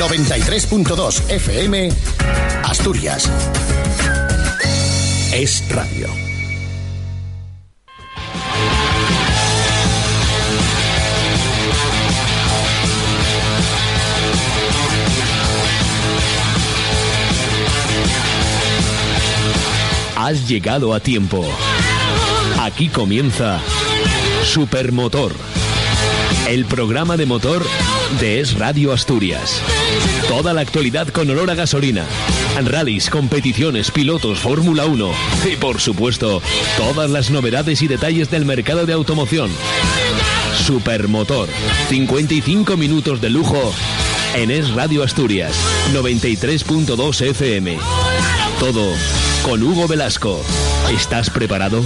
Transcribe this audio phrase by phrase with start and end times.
[0.00, 1.90] 93.2 FM,
[2.64, 3.30] Asturias.
[5.30, 6.08] Es radio.
[20.16, 21.44] Has llegado a tiempo.
[22.58, 23.60] Aquí comienza
[24.46, 25.34] Supermotor,
[26.48, 27.64] el programa de motor
[28.20, 29.62] de Es Radio Asturias.
[30.28, 32.04] Toda la actualidad con olor a gasolina.
[32.64, 35.10] Rallys, competiciones, pilotos, Fórmula 1
[35.52, 36.42] y por supuesto
[36.76, 39.50] todas las novedades y detalles del mercado de automoción.
[40.66, 41.48] Supermotor,
[41.88, 43.72] 55 minutos de lujo
[44.34, 45.54] en Es Radio Asturias,
[45.92, 47.78] 93.2 FM.
[48.58, 48.92] Todo
[49.42, 50.42] con Hugo Velasco.
[50.90, 51.84] ¿Estás preparado?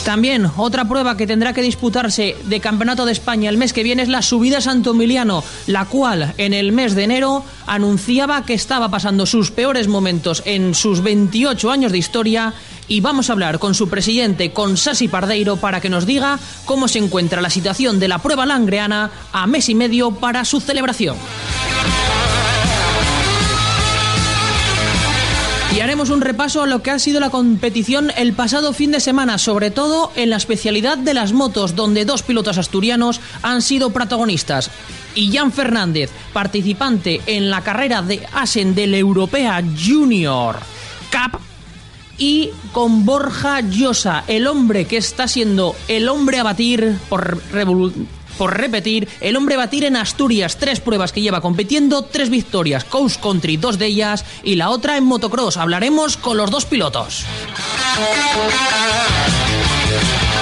[0.07, 4.03] También otra prueba que tendrá que disputarse de Campeonato de España el mes que viene
[4.03, 8.53] es la subida a Santo Emiliano, la cual en el mes de enero anunciaba que
[8.53, 12.53] estaba pasando sus peores momentos en sus 28 años de historia
[12.87, 16.87] y vamos a hablar con su presidente, con Sasi Pardeiro, para que nos diga cómo
[16.87, 21.17] se encuentra la situación de la prueba langreana a mes y medio para su celebración.
[25.77, 28.99] Y haremos un repaso a lo que ha sido la competición el pasado fin de
[28.99, 33.91] semana, sobre todo en la especialidad de las motos, donde dos pilotos asturianos han sido
[33.91, 34.71] protagonistas.
[35.13, 40.55] Y Jan Fernández, participante en la carrera de Asen del Europea Junior
[41.11, 41.39] Cup,
[42.17, 47.39] y con Borja Llosa, el hombre que está siendo el hombre a batir por
[48.37, 52.83] por repetir, el hombre a batir en Asturias, tres pruebas que lleva compitiendo, tres victorias,
[52.85, 55.57] Coast Country, dos de ellas, y la otra en motocross.
[55.57, 57.25] Hablaremos con los dos pilotos.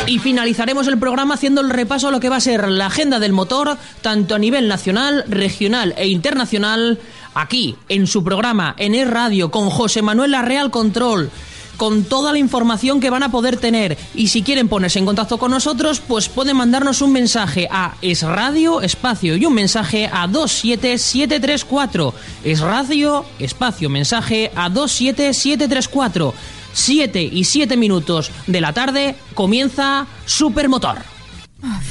[0.07, 3.19] Y finalizaremos el programa haciendo el repaso a lo que va a ser la agenda
[3.19, 6.99] del motor, tanto a nivel nacional, regional e internacional,
[7.33, 11.31] aquí, en su programa, en el radio, con José Manuel Real Control
[11.77, 13.97] con toda la información que van a poder tener.
[14.13, 18.23] Y si quieren ponerse en contacto con nosotros, pues pueden mandarnos un mensaje a Es
[18.23, 22.13] Radio Espacio y un mensaje a 27734.
[22.43, 26.33] Es Radio Espacio, mensaje a 27734.
[26.73, 31.14] 7 y 7 minutos de la tarde comienza Supermotor.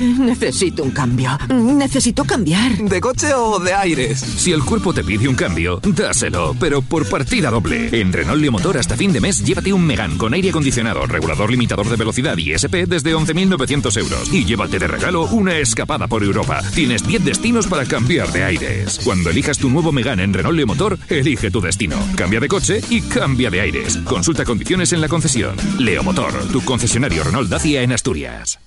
[0.00, 1.38] Necesito un cambio.
[1.48, 2.76] Necesito cambiar.
[2.76, 4.18] ¿De coche o de aires?
[4.20, 7.88] Si el cuerpo te pide un cambio, dáselo, pero por partida doble.
[7.92, 11.88] En Renault Motor hasta fin de mes llévate un Megan con aire acondicionado, regulador limitador
[11.88, 14.32] de velocidad y SP desde 11.900 euros.
[14.32, 16.60] Y llévate de regalo una escapada por Europa.
[16.74, 19.00] Tienes 10 destinos para cambiar de aires.
[19.04, 21.96] Cuando elijas tu nuevo Megan en Renault Motor, elige tu destino.
[22.16, 23.98] Cambia de coche y cambia de aires.
[24.04, 25.56] Consulta condiciones en la concesión.
[25.78, 28.58] Leomotor, tu concesionario Renault Dacia en Asturias.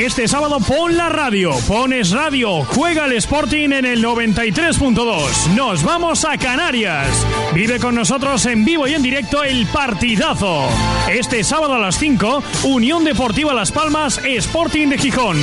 [0.00, 5.54] Este sábado pon la radio, pones radio, juega el Sporting en el 93.2.
[5.54, 7.06] Nos vamos a Canarias.
[7.52, 10.66] Vive con nosotros en vivo y en directo el partidazo.
[11.12, 15.36] Este sábado a las 5, Unión Deportiva Las Palmas, Sporting de Gijón.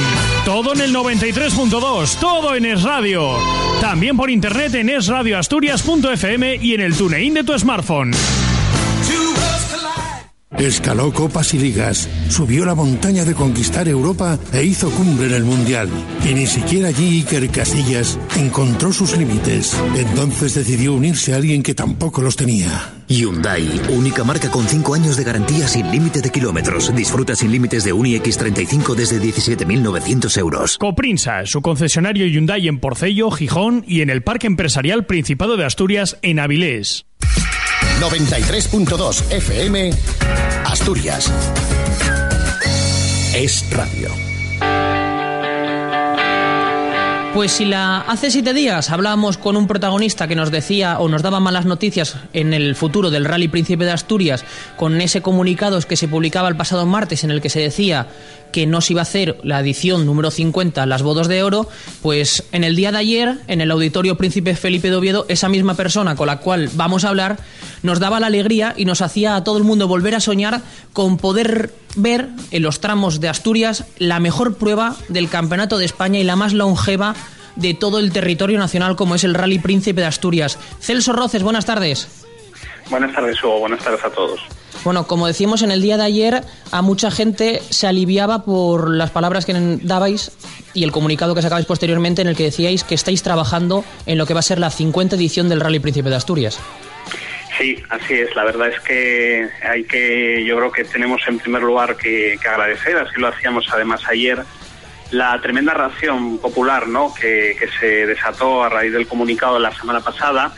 [0.43, 3.37] Todo en el 93.2, todo en Es Radio.
[3.79, 8.11] También por internet en esradioasturias.fm y en el TuneIn de tu smartphone.
[10.55, 15.43] Escaló copas y ligas, subió la montaña de conquistar Europa e hizo cumbre en el
[15.43, 15.89] Mundial.
[16.23, 19.77] Y ni siquiera allí Iker Casillas encontró sus límites.
[19.95, 22.93] Entonces decidió unirse a alguien que tampoco los tenía.
[23.07, 26.95] Hyundai, única marca con 5 años de garantía sin límite de kilómetros.
[26.95, 30.77] Disfruta sin límites de un iX35 desde 17.900 euros.
[30.77, 36.17] Coprinsa, su concesionario Hyundai en Porcello, Gijón y en el Parque Empresarial Principado de Asturias
[36.21, 37.05] en Avilés.
[37.99, 39.91] 93.2 FM,
[40.65, 41.31] Asturias.
[43.33, 44.26] Es radio.
[47.37, 51.21] Pues si la hace siete días hablábamos con un protagonista que nos decía o nos
[51.21, 54.43] daba malas noticias en el futuro del Rally Príncipe de Asturias,
[54.75, 58.07] con ese comunicado que se publicaba el pasado martes en el que se decía
[58.51, 61.69] que no se iba a hacer la edición número 50, las bodas de oro,
[62.01, 65.75] pues en el día de ayer, en el Auditorio Príncipe Felipe de Oviedo, esa misma
[65.75, 67.37] persona con la cual vamos a hablar
[67.83, 70.61] nos daba la alegría y nos hacía a todo el mundo volver a soñar
[70.91, 76.19] con poder ver en los tramos de Asturias la mejor prueba del Campeonato de España
[76.19, 77.15] y la más longeva
[77.57, 80.57] de todo el territorio nacional como es el Rally Príncipe de Asturias.
[80.79, 82.07] Celso Roces, buenas tardes.
[82.89, 83.59] Buenas tardes, Hugo.
[83.59, 84.39] Buenas tardes a todos.
[84.83, 89.09] Bueno, como decimos en el día de ayer, a mucha gente se aliviaba por las
[89.11, 90.31] palabras que dabais
[90.73, 94.25] y el comunicado que sacabais posteriormente en el que decíais que estáis trabajando en lo
[94.25, 96.59] que va a ser la 50 edición del Rally Príncipe de Asturias.
[97.57, 98.35] Sí, así es.
[98.35, 102.97] La verdad es que hay que, yo creo que tenemos en primer lugar que, agradecer,
[102.97, 104.43] así lo hacíamos además ayer,
[105.11, 107.13] la tremenda reacción popular ¿no?
[107.13, 110.53] que, que se desató a raíz del comunicado de la semana pasada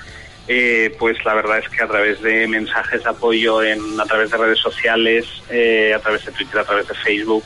[0.51, 4.31] eh, pues la verdad es que a través de mensajes de apoyo en, a través
[4.31, 7.43] de redes sociales, eh, a través de Twitter, a través de Facebook,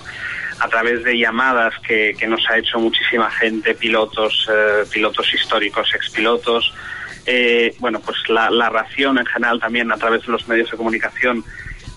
[0.59, 6.73] a través de llamadas que, nos ha hecho muchísima gente, pilotos, eh, pilotos históricos, expilotos,
[7.79, 11.43] bueno, pues la, la ración en general también a través de los medios de comunicación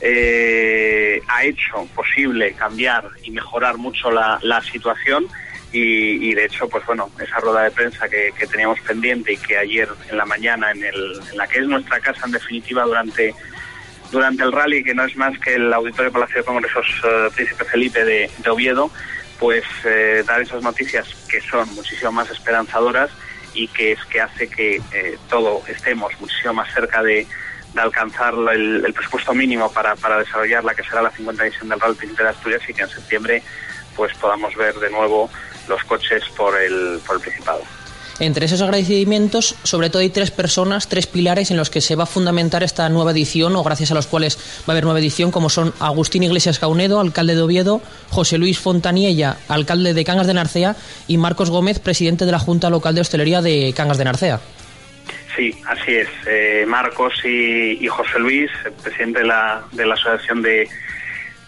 [0.02, 5.26] ha hecho posible cambiar y mejorar mucho la, la situación.
[5.72, 9.88] Y, de hecho, pues bueno, esa rueda de prensa que, teníamos pendiente y que ayer
[10.08, 13.34] en la mañana, en, el, en la que es nuestra casa en definitiva durante
[14.10, 17.64] durante el rally, que no es más que el Auditorio Palacio de Congresos uh, Príncipe
[17.64, 18.90] Felipe de, Oviedo,
[19.38, 23.10] pues eh, dar esas noticias que son muchísimo más esperanzadoras
[23.56, 27.26] y que es que hace que eh, todo estemos muchísimo más cerca de,
[27.74, 31.96] alcanzar el, presupuesto mínimo para, para desarrollar la que será la 50 edición del Rally
[32.16, 33.42] de Asturias y que en septiembre
[33.94, 35.28] pues podamos ver de nuevo
[35.68, 37.62] los coches por el, por el Principado.
[38.18, 42.04] Entre esos agradecimientos, sobre todo hay tres personas, tres pilares en los que se va
[42.04, 45.30] a fundamentar esta nueva edición o gracias a los cuales va a haber nueva edición,
[45.30, 50.34] como son Agustín Iglesias Caunedo, alcalde de Oviedo, José Luis Fontaniella, alcalde de Cangas de
[50.34, 50.76] Narcea
[51.06, 54.40] y Marcos Gómez, presidente de la Junta Local de Hostelería de Cangas de Narcea.
[55.36, 56.08] Sí, así es.
[56.26, 58.50] Eh, Marcos y, José Luis,
[58.82, 60.66] presidente de la, de la Asociación de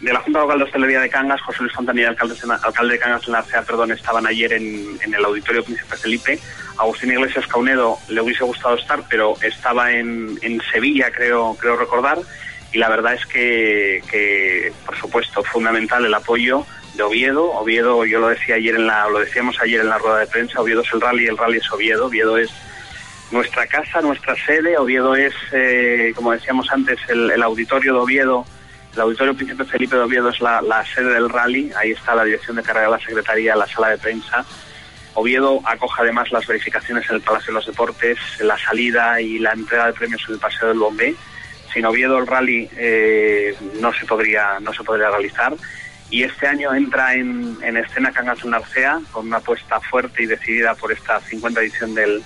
[0.00, 3.26] de la Junta Local de Hostelería de Cangas, José Luis Fontanilla, alcalde, alcalde de Cangas
[3.26, 6.38] en la CEA, perdón, estaban ayer en, el Auditorio Príncipe Felipe.
[6.76, 10.38] Agustín Iglesias Caunedo le hubiese gustado estar, pero estaba en,
[10.72, 12.18] Sevilla, creo, creo recordar,
[12.72, 17.50] y la verdad es que, por supuesto, fundamental el apoyo de Oviedo.
[17.52, 20.60] Oviedo, yo lo decía ayer en la, lo decíamos ayer en la rueda de prensa,
[20.60, 22.50] Oviedo es el rally, el rally es Oviedo, Oviedo es
[23.32, 28.46] nuestra casa, nuestra sede, Oviedo es, eh, como decíamos antes, el auditorio de Oviedo
[28.98, 32.56] el Auditorio Príncipe Felipe de Oviedo es la, sede del rally, ahí está la dirección
[32.56, 34.44] de carrera de la Secretaría, la sala de prensa.
[35.14, 39.52] Oviedo acoge además las verificaciones en el Palacio de los Deportes, la salida y la
[39.52, 41.14] entrega de premios en el Paseo del Bombé.
[41.72, 45.54] Sin Oviedo el rally eh, no se podría no se podría realizar
[46.10, 50.90] y este año entra en, escena Cangas Narcea con una apuesta fuerte y decidida por
[50.90, 52.20] esta 50 edición del,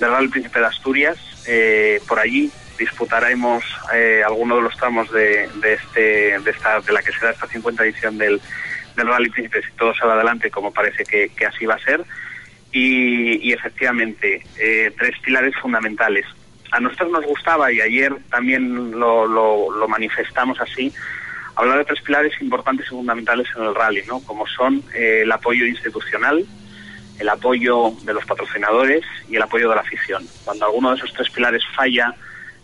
[0.00, 1.16] del Rally Príncipe de Asturias.
[1.46, 6.92] Eh, por allí disputaremos eh, algunos de los tramos de, de, este, de, esta, de
[6.92, 8.40] la que será esta 50 edición del,
[8.96, 12.04] del Rally Príncipe, si todo sale adelante, como parece que, así va a ser.
[12.70, 16.26] Y, efectivamente, eh, tres pilares fundamentales.
[16.70, 20.92] A nosotros nos gustaba, y ayer también lo, lo, manifestamos así,
[21.56, 24.20] hablar de tres pilares importantes y fundamentales en el rally, ¿no?
[24.20, 26.44] como son eh, el apoyo institucional,
[27.18, 30.24] el apoyo de los patrocinadores y el apoyo de la afición.
[30.44, 32.14] Cuando alguno de esos tres pilares falla,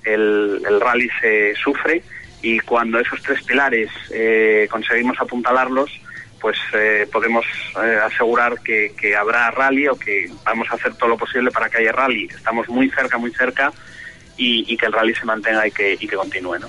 [0.04, 2.02] el, rally se sufre
[2.43, 5.90] y cuando esos tres pilares eh, conseguimos apuntalarlos,
[6.40, 7.46] pues eh, podemos
[7.82, 11.79] eh, asegurar que, habrá rally o que vamos a hacer todo lo posible para que
[11.79, 12.26] haya rally.
[12.26, 13.72] Estamos muy cerca, muy cerca
[14.36, 16.58] y, que el rally se mantenga y que, y que continúe.
[16.58, 16.69] ¿no?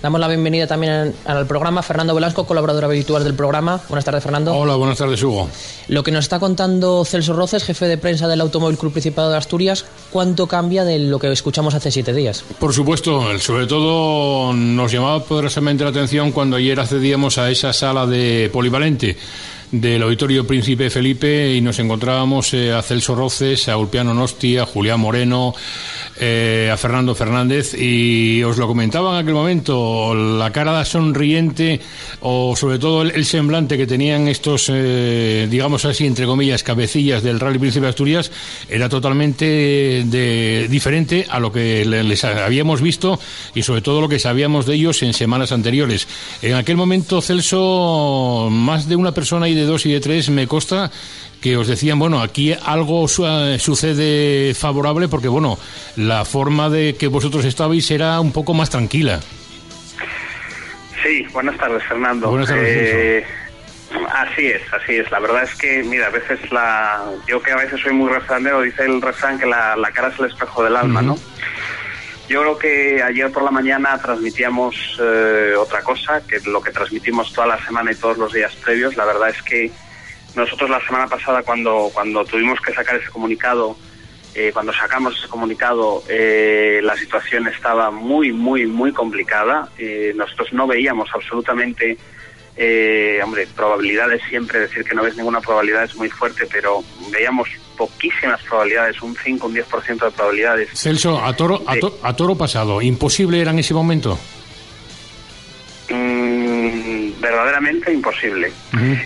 [0.00, 3.80] Damos la bienvenida también al programa Fernando Velasco, colaborador habitual del programa.
[3.88, 4.54] Buenas tardes, Fernando.
[4.54, 5.48] Hola, buenas tardes, Hugo.
[5.88, 9.36] Lo que nos está contando Celso Roces, jefe de prensa del Automóvil Club Principado de
[9.36, 12.44] Asturias, ¿cuánto cambia de lo que escuchamos hace siete días?
[12.60, 18.06] Por supuesto, sobre todo nos llamaba poderosamente la atención cuando ayer accedíamos a esa sala
[18.06, 19.16] de polivalente
[19.70, 24.64] del Auditorio Príncipe Felipe y nos encontrábamos eh, a Celso Roces, a Ulpiano Nosti, a
[24.64, 25.54] Julián Moreno,
[26.20, 31.80] eh, a Fernando Fernández y os lo comentaba en aquel momento, la cara sonriente
[32.20, 37.40] o sobre todo el, semblante que tenían estos, eh, digamos así, entre comillas, cabecillas del
[37.40, 38.30] Rally Príncipe de Asturias
[38.68, 43.18] era totalmente de, diferente a lo que les habíamos visto
[43.54, 46.08] y sobre todo lo que sabíamos de ellos en semanas anteriores.
[46.42, 50.46] En aquel momento, Celso, más de una persona y de dos y de tres me
[50.46, 50.90] consta
[51.40, 55.58] que os decían, bueno, aquí algo eh, sucede favorable porque, bueno,
[55.96, 59.20] la forma de que vosotros estabais era un poco más tranquila.
[61.02, 62.30] Sí, buenas tardes, Fernando.
[62.30, 62.66] Buenas tardes.
[62.66, 63.24] Eh,
[64.12, 65.10] así es, así es.
[65.10, 67.04] La verdad es que, mira, a veces la...
[67.26, 70.18] Yo que a veces soy muy refranero, dice el refrán que la, la cara es
[70.18, 71.16] el espejo del alma, ¿no?
[72.28, 77.32] Yo creo que ayer por la mañana transmitíamos eh, otra cosa, que lo que transmitimos
[77.32, 78.96] toda la semana y todos los días previos.
[78.96, 79.70] La verdad es que
[80.34, 83.76] nosotros la semana pasada, cuando, cuando tuvimos que sacar ese comunicado,
[84.34, 89.68] eh, cuando sacamos ese comunicado, eh, la situación estaba muy, muy, muy complicada.
[90.14, 91.96] nosotros no veíamos absolutamente,
[93.22, 98.42] hombre, probabilidades siempre, decir que no ves ninguna probabilidad es muy fuerte, pero veíamos poquísimas
[98.42, 100.68] probabilidades, un 5, un 10% de probabilidades.
[100.74, 101.62] Celso, a toro,
[102.02, 104.18] a, toro pasado, ¿imposible era en ese momento?
[107.92, 108.52] Imposible.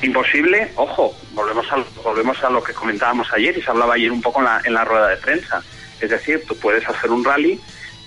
[0.03, 4.23] Imposible, ojo, volvemos a, volvemos a lo que comentábamos ayer y se hablaba ayer un
[4.23, 5.63] poco en la, en la rueda de prensa.
[6.01, 7.61] Es decir, tú puedes hacer un rally,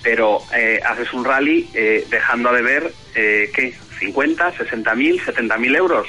[0.04, 3.74] pero eh, haces un rally eh, dejando de ver, eh, ¿qué?
[4.00, 6.08] 50, 60 mil, 70 mil euros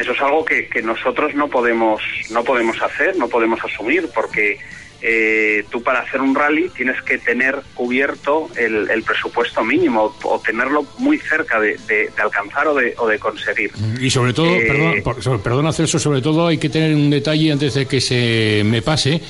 [0.00, 4.58] eso es algo que, nosotros no podemos, no podemos hacer, no podemos asumir, porque
[5.02, 10.84] eh, tú para hacer un rally tienes que tener cubierto el, presupuesto mínimo o tenerlo
[10.98, 11.78] muy cerca de,
[12.22, 13.70] alcanzar o de, o de, conseguir.
[14.00, 17.74] Y sobre todo, eh, perdón, perdón, Celso, sobre todo hay que tener un detalle antes
[17.74, 19.20] de que se me pase,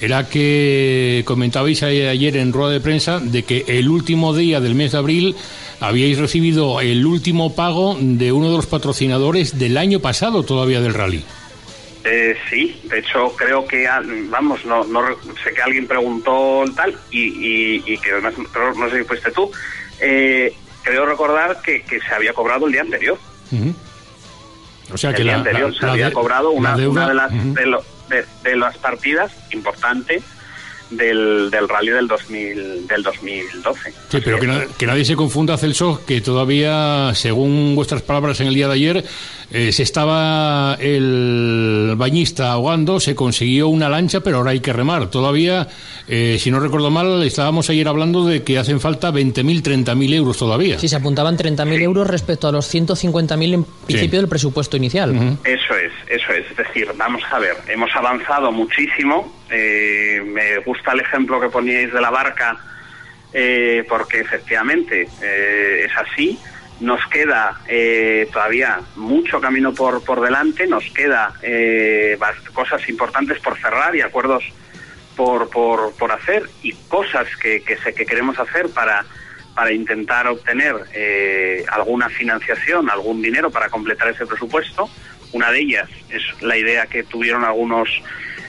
[0.00, 4.92] era que comentabais ayer en rueda de prensa de que el último día del mes
[4.92, 5.36] de abril
[5.80, 10.94] habíais recibido el último pago de uno de los patrocinadores del año pasado todavía del
[10.94, 11.24] rally.
[12.08, 15.02] Eh, sí, de hecho creo que, ah, vamos, no, no
[15.42, 18.30] sé que alguien preguntó tal y, y, que no,
[18.74, 19.50] no, sé si fuiste tú.
[19.98, 23.18] Eh, creo recordar que, que, se había cobrado el día anterior.
[24.92, 28.56] O sea que el día anterior se había cobrado una, una de, las, de, de,
[28.56, 30.22] las partidas importantes
[30.90, 33.92] del, del rally del, 2000, del 2012.
[34.08, 38.68] Sí, pero que, nadie se confunda, Celso, que todavía, según vuestras palabras en el día
[38.68, 39.04] de ayer,
[39.50, 45.08] eh, se estaba el bañista ahogando, se consiguió una lancha, pero ahora hay que remar.
[45.08, 45.68] Todavía,
[46.08, 50.36] eh, si no recuerdo mal, estábamos ayer hablando de que hacen falta 20.000, 30.000 euros
[50.36, 50.78] todavía.
[50.80, 55.14] Sí, se apuntaban 30.000 euros respecto a los 150.000 en principio del presupuesto inicial.
[55.44, 56.50] Eso es, eso es.
[56.50, 59.32] Es decir, vamos a ver, hemos avanzado muchísimo.
[59.48, 62.58] Eh, me gusta el ejemplo que poníais de la barca,
[63.88, 66.38] porque efectivamente es así
[66.80, 72.18] nos queda eh, todavía mucho camino por, por delante, nos queda eh,
[72.52, 74.44] cosas importantes por cerrar y acuerdos
[75.16, 79.04] por, por, por hacer y cosas que, que, sé que queremos hacer para,
[79.54, 84.90] para intentar obtener eh, alguna financiación, algún dinero para completar ese presupuesto.
[85.32, 87.88] Una de ellas es la idea que tuvieron algunos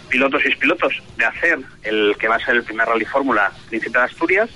[0.10, 3.98] pilotos y pilotos de hacer el que va a ser el primer Rally Fórmula Príncipe
[3.98, 4.50] de Asturias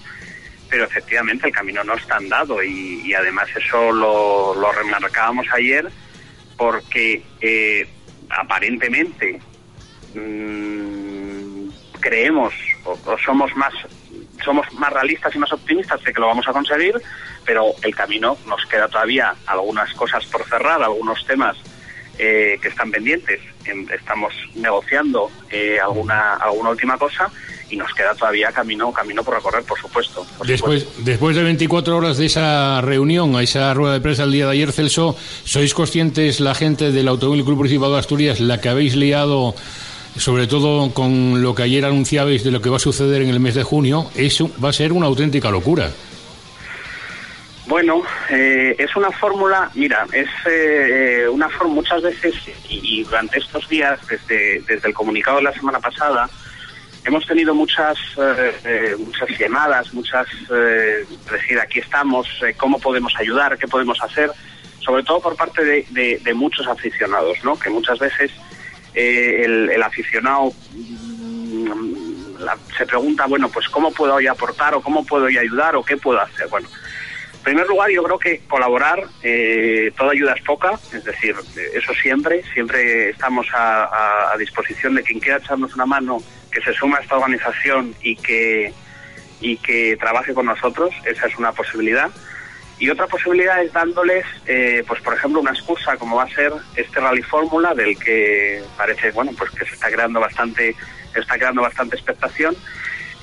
[0.72, 5.92] pero efectivamente el camino no está andado y, además eso lo, remarcábamos ayer
[6.56, 7.86] porque eh,
[8.30, 9.38] aparentemente
[10.16, 11.68] mm,
[12.00, 12.54] creemos
[12.86, 13.74] o, somos más
[14.46, 16.96] somos más realistas y más optimistas de que lo vamos a conseguir,
[17.46, 21.58] pero el camino nos queda todavía algunas cosas por cerrar, algunos temas
[22.18, 23.42] eh, que están pendientes.
[23.94, 27.30] estamos negociando eh, alguna alguna última cosa
[27.72, 30.26] y nos queda todavía camino camino por recorrer, por supuesto.
[30.46, 34.46] después, después de 24 horas de esa reunión, a esa rueda de prensa el día
[34.46, 38.70] de ayer, Celso, ¿sois conscientes la gente del Automóvil Club Principado de Asturias, la que
[38.70, 39.56] habéis liado,
[40.18, 43.40] sobre todo con lo que ayer anunciabais de lo que va a suceder en el
[43.40, 44.12] mes de junio?
[44.16, 45.90] Eso va a ser una auténtica locura.
[47.68, 52.36] Bueno, eh, es una fórmula, mira, es eh, una fórmula muchas veces
[52.68, 56.30] y, durante estos días, desde, desde el comunicado de la semana pasada,
[57.04, 63.14] hemos tenido muchas eh, eh, muchas llamadas, muchas eh, decir aquí estamos, eh, cómo podemos
[63.18, 64.32] ayudar, qué podemos hacer,
[64.80, 67.58] sobre todo por parte de, muchos aficionados, ¿no?
[67.58, 68.32] Que muchas veces
[68.94, 72.44] el, aficionado mm,
[72.78, 75.98] se pregunta, bueno, pues cómo puedo yo aportar o cómo puedo yo ayudar o qué
[75.98, 76.48] puedo hacer.
[76.48, 76.68] Bueno,
[77.42, 79.04] en primer lugar, yo creo que colaborar,
[79.98, 81.36] toda ayuda es poca, es decir,
[81.74, 86.22] eso siempre, siempre estamos a, a disposición de quien quiera echarnos una mano
[86.52, 88.72] que se suma a esta organización y que,
[89.40, 92.12] y que trabaje con nosotros, esa es una posibilidad.
[92.78, 96.52] Y otra posibilidad es dándoles, eh, pues por ejemplo, una excusa como va a ser
[96.76, 100.76] este Rally Fórmula, del que parece, bueno, pues que se está creando bastante,
[101.16, 102.56] está creando bastante expectación,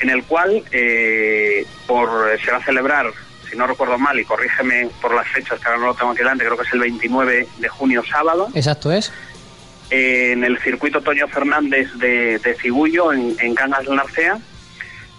[0.01, 3.07] en el cual eh, por, se va a celebrar,
[3.51, 6.19] si no recuerdo mal, y corrígeme por las fechas, que ahora no lo tengo aquí
[6.19, 8.49] delante, creo que es el 29 de junio sábado.
[8.55, 9.13] Exacto es
[9.91, 14.39] en el circuito Toño Fernández de, de Cigullo, en, en Cangas del Narcea,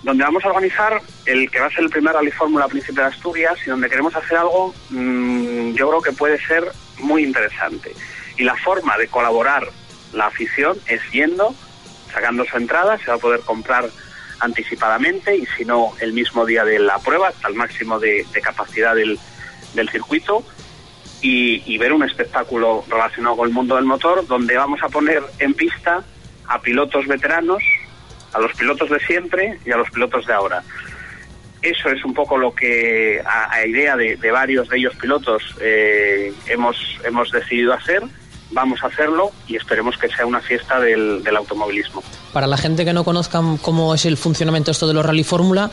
[0.04, 3.08] donde vamos a organizar el que va a ser el primer Rally Fórmula Príncipe de
[3.08, 7.94] Asturias y donde queremos hacer algo, mmm, yo creo que puede ser muy interesante.
[8.38, 9.68] Y la forma de colaborar
[10.14, 11.54] la afición es yendo,
[12.14, 13.90] sacando su entrada, se va a poder comprar
[14.40, 18.96] anticipadamente y si no el mismo día de la prueba hasta el máximo de, capacidad
[18.96, 19.20] del,
[19.74, 20.44] del circuito
[21.22, 25.54] y, ver un espectáculo relacionado con el mundo del motor donde vamos a poner en
[25.54, 26.04] pista
[26.48, 27.62] a pilotos veteranos,
[28.34, 30.64] a los pilotos de siempre y a los pilotos de ahora.
[31.62, 35.44] Eso es un poco lo que a, a idea de, de, varios de ellos pilotos
[35.60, 38.02] eh, hemos, hemos decidido hacer
[38.52, 42.04] vamos a hacerlo y esperemos que sea una fiesta del, del, automovilismo.
[42.34, 45.70] Para la gente que no conozca cómo es el funcionamiento esto de los rally fórmula,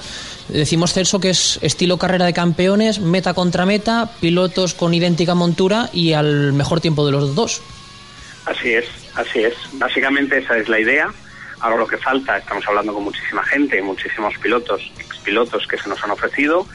[0.49, 5.89] decimos Celso que es estilo carrera de campeones, meta contra meta, pilotos con idéntica montura
[5.93, 7.63] y al mejor tiempo de los dos.
[8.45, 9.55] Así es, así es.
[9.75, 11.09] Básicamente esa es la idea.
[11.61, 16.03] Ahora lo que falta, estamos hablando con muchísima gente, muchísimos pilotos, expilotos que se nos
[16.05, 16.67] han ofrecido.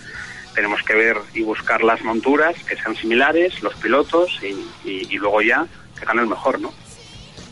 [0.55, 5.17] Tenemos que ver y buscar las monturas que sean similares, los pilotos y, y, y
[5.17, 5.65] luego ya
[6.01, 6.73] que gane el mejor, ¿no?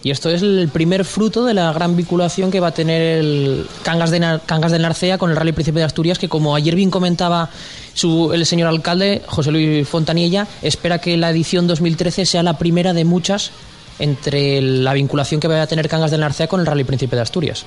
[0.02, 3.68] Y esto es el primer fruto de la gran vinculación que va a tener el
[3.84, 6.74] Cangas de, Nar Cangas del Narcea con el Rally Príncipe de Asturias, que como ayer
[6.74, 7.50] bien comentaba
[7.94, 12.94] su, el señor alcalde, José Luis Fontanilla, espera que la edición 2013 sea la primera
[12.94, 13.52] de muchas
[14.00, 17.22] entre la vinculación que va a tener Cangas del Narcea con el Rally Príncipe de
[17.22, 17.66] Asturias.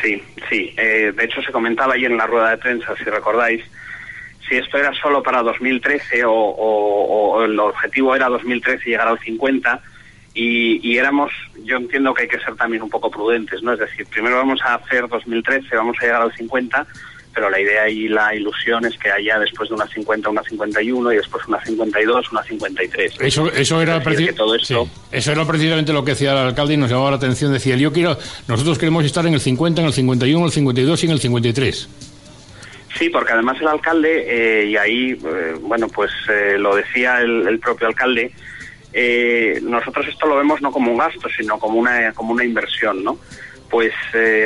[0.00, 0.72] Sí, sí.
[0.76, 3.62] Eh, de hecho, se comentaba ayer en la rueda de prensa, si recordáis,
[4.50, 9.18] si esto era solo para 2013 o, o, o el objetivo era 2013 llegar al
[9.20, 9.80] 50
[10.34, 11.30] y, y, éramos,
[11.64, 13.72] yo entiendo que hay que ser también un poco prudentes, ¿no?
[13.72, 16.86] Es decir, primero vamos a hacer 2013, vamos a llegar al 50,
[17.34, 21.12] pero la idea y la ilusión es que haya después de una 50, una 51
[21.12, 23.16] y después una 52, una 53.
[23.20, 24.02] Eso, eso era
[24.36, 24.84] todo esto...
[24.84, 27.52] sí, eso era precisamente lo que decía el alcalde y nos llamaba la atención.
[27.52, 28.16] Decía, yo quiero,
[28.46, 31.20] nosotros queremos estar en el 50, en el 51, en el 52 y en el
[31.20, 31.88] 53.
[32.98, 37.46] Sí, porque además el alcalde, eh, y ahí, eh, bueno, pues eh, lo decía el,
[37.46, 38.32] el propio alcalde,
[39.62, 43.18] nosotros esto lo vemos no como un gasto, sino como una, como una inversión, ¿no?
[43.70, 43.92] Pues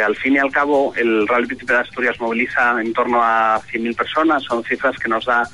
[0.04, 3.96] al fin y al cabo el Rally Príncipe de Asturias moviliza en torno a 100.000
[3.96, 5.48] personas, son cifras que nos da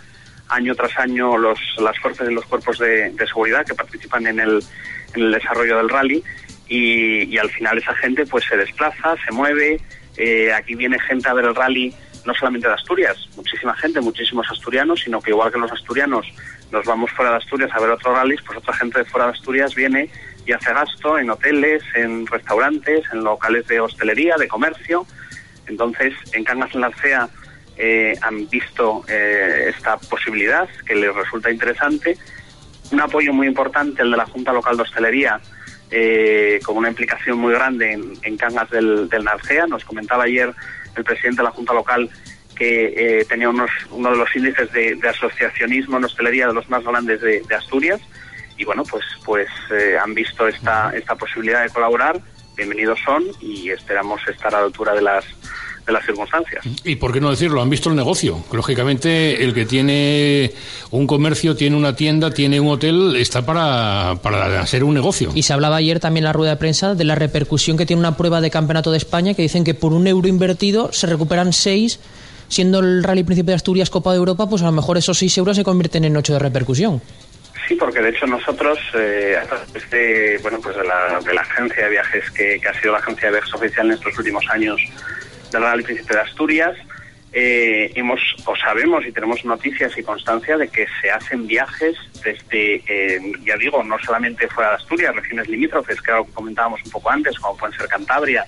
[0.49, 4.41] año tras año los, las fuerzas y los cuerpos de, de seguridad que participan en
[4.41, 4.60] el,
[5.14, 6.25] en el desarrollo del rally
[6.67, 9.80] y, y, al final esa gente pues se desplaza, se mueve,
[10.52, 15.00] aquí viene gente a ver el rally no solamente de Asturias, muchísima gente, muchísimos asturianos,
[15.00, 16.26] sino que igual que los asturianos
[16.71, 19.33] nos vamos fuera de Asturias a ver otros rallies, pues otra gente de fuera de
[19.33, 20.11] Asturias viene
[20.47, 25.06] y hace gasto en hoteles, en restaurantes, en locales de hostelería, de comercio.
[25.67, 26.93] Entonces, en Cangas en la
[27.76, 32.19] eh, han visto eh, esta posibilidad que les resulta interesante.
[32.91, 35.41] Un apoyo muy importante, el de la Junta Local de Hostelería,
[35.91, 39.67] eh, con una implicación muy grande en, en Cangas del, del Narcea.
[39.67, 40.52] Nos comentaba ayer
[41.00, 42.08] el presidente de la Junta Local
[42.54, 46.69] que eh, tenía unos, uno de los índices de, de, asociacionismo en hostelería de los
[46.69, 48.00] más grandes de, de Asturias.
[48.58, 52.21] Y bueno, pues, pues eh, han visto esta, esta posibilidad de colaborar,
[52.56, 55.25] bienvenidos son y esperamos estar a la altura de las,
[55.90, 56.64] de las circunstancias.
[56.84, 58.42] Y por qué no decirlo, han visto el negocio.
[58.52, 60.52] Lógicamente, el que tiene
[60.90, 65.30] un comercio, tiene una tienda, tiene un hotel, está para, para hacer un negocio.
[65.34, 68.00] Y se hablaba ayer también en la rueda de prensa de la repercusión que tiene
[68.00, 71.52] una prueba de campeonato de España, que dicen que por un euro invertido se recuperan
[71.52, 72.00] seis
[72.48, 75.38] siendo el Rally Príncipe de Asturias Copa de Europa, pues a lo mejor esos 6
[75.38, 77.00] euros se convierten en 8 de repercusión.
[77.68, 81.42] Sí, porque de hecho nosotros, eh, a través de, bueno, pues de la, de la
[81.42, 84.44] agencia de viajes que, que, ha sido la agencia de viajes oficial en estos últimos
[84.50, 84.80] años
[85.50, 86.76] del Rally Príncipe de Asturias,
[87.32, 92.82] eh, hemos o sabemos y tenemos noticias y constancia de que se hacen viajes desde,
[92.86, 97.39] eh, ya digo, no solamente fuera de Asturias, regiones limítrofes, que comentábamos un poco antes,
[97.39, 98.45] como pueden ser Cantabria,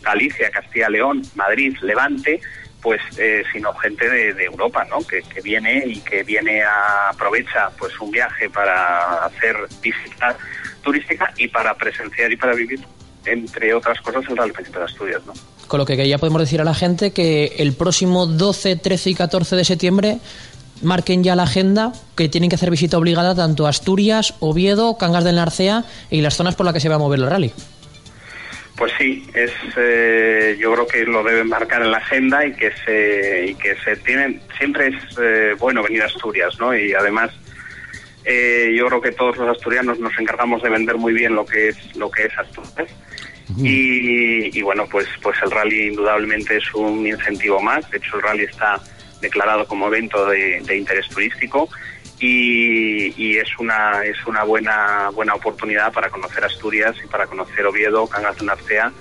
[0.00, 2.40] Galicia, Castilla, León, Madrid, Levante,
[2.80, 5.06] pues eh, sino gente de, Europa, ¿no?
[5.06, 10.36] Que, que, viene y que viene a aprovecha pues un viaje para hacer visita
[10.82, 12.80] turística y para presenciar y para vivir
[13.24, 15.32] entre otras cosas el Real de Asturias, ¿no?
[15.72, 19.14] Con lo que ya podemos decir a la gente que el próximo 12, 13 y
[19.14, 20.18] 14 de septiembre
[20.82, 25.24] marquen ya la agenda que tienen que hacer visita obligada tanto a Asturias, Oviedo, Cangas
[25.24, 27.54] del Narcea y las zonas por las que se va a mover el rally.
[28.76, 32.70] Pues sí, es, eh, yo creo que lo deben marcar en la agenda y que
[32.84, 36.76] se, y que se tienen, siempre es eh, bueno venir a Asturias, ¿no?
[36.76, 37.30] Y además,
[38.26, 41.68] eh, yo creo que todos los asturianos nos encargamos de vender muy bien lo que
[41.68, 42.90] es, lo que es Asturias.
[43.58, 47.90] Y, y, bueno, pues, pues el rally indudablemente es un incentivo más.
[47.90, 48.80] De hecho, el rally está
[49.20, 51.68] declarado como evento de, de interés turístico
[52.22, 58.06] y, es una es una buena buena oportunidad para conocer Asturias y para conocer Oviedo,
[58.06, 58.92] Cangas de Narcea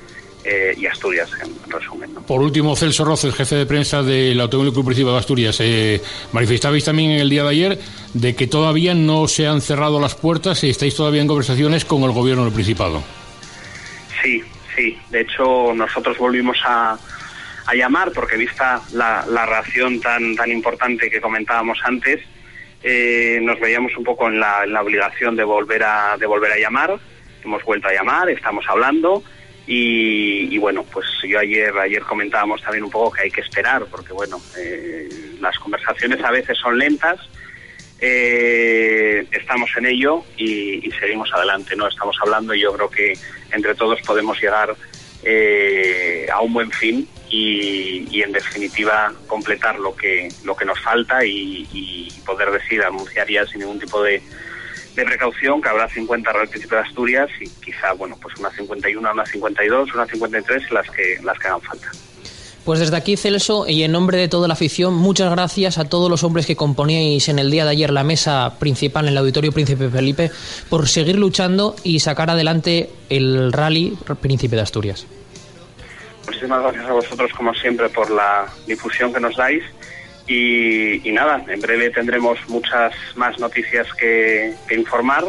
[0.44, 2.16] eh, y Asturias, en, resumen.
[2.26, 5.58] Por último, Celso Roces, jefe de prensa del Automóvil Club Principado de Asturias.
[5.60, 7.80] Eh, manifestabais también en el día de ayer
[8.14, 12.02] de que todavía no se han cerrado las puertas y estáis todavía en conversaciones con
[12.04, 13.04] el gobierno del Principado.
[14.22, 14.44] Sí,
[14.76, 14.98] sí.
[15.10, 16.98] De hecho, nosotros volvimos a,
[17.66, 22.22] a llamar porque vista la, la reacción tan, tan importante que comentábamos antes,
[22.84, 26.52] eh, nos veíamos un poco en la, en la obligación de volver a de volver
[26.52, 27.00] a llamar.
[27.44, 29.24] Hemos vuelto a llamar, estamos hablando
[29.68, 34.14] y, bueno, pues yo ayer ayer comentábamos también un poco que hay que esperar porque
[34.14, 35.08] bueno, eh,
[35.40, 37.20] las conversaciones a veces son lentas.
[38.02, 43.14] Eh, estamos en ello y, seguimos adelante, no estamos hablando y yo creo que
[43.52, 44.76] entre todos podemos llegar
[46.34, 52.12] a un buen fin y, en definitiva completar lo que lo que nos falta y,
[52.26, 54.22] poder decir, anunciar ya sin ningún tipo de,
[54.96, 59.26] precaución que habrá 50 Real Príncipe de Asturias y quizá, bueno, pues una 51, una
[59.26, 61.92] 52, una 53 las que, las que hagan falta.
[62.66, 66.12] Pues desde aquí, Celso, y en nombre de toda la afición, muchas gracias a todos
[66.12, 69.52] los hombres que componíais en el día de ayer la mesa principal en el Auditorio
[69.52, 70.30] Príncipe Felipe
[70.70, 75.08] por seguir luchando y sacar adelante el Rally Príncipe de Asturias.
[76.28, 79.64] Muchísimas gracias a vosotros, como siempre, por la difusión que nos dais.
[80.28, 85.26] Y, nada, en breve tendremos muchas más noticias que, informar.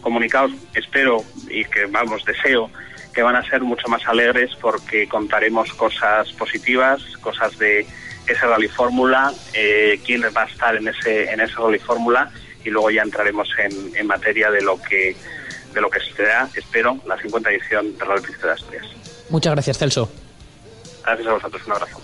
[0.00, 2.68] Comunicados, espero y que, vamos, deseo
[3.12, 7.86] que van a ser mucho más alegres porque contaremos cosas positivas, cosas de
[8.26, 12.30] esa Rally Fórmula, eh, quién va a estar en ese en esa Rally Fórmula
[12.64, 15.16] y luego ya entraremos en, en materia de lo que
[15.74, 18.86] de lo que será, espero, la 50 edición de Rally Príncipe de Asturias.
[19.30, 20.10] Muchas gracias, Celso.
[21.04, 22.00] Gracias a vosotros, un abrazo.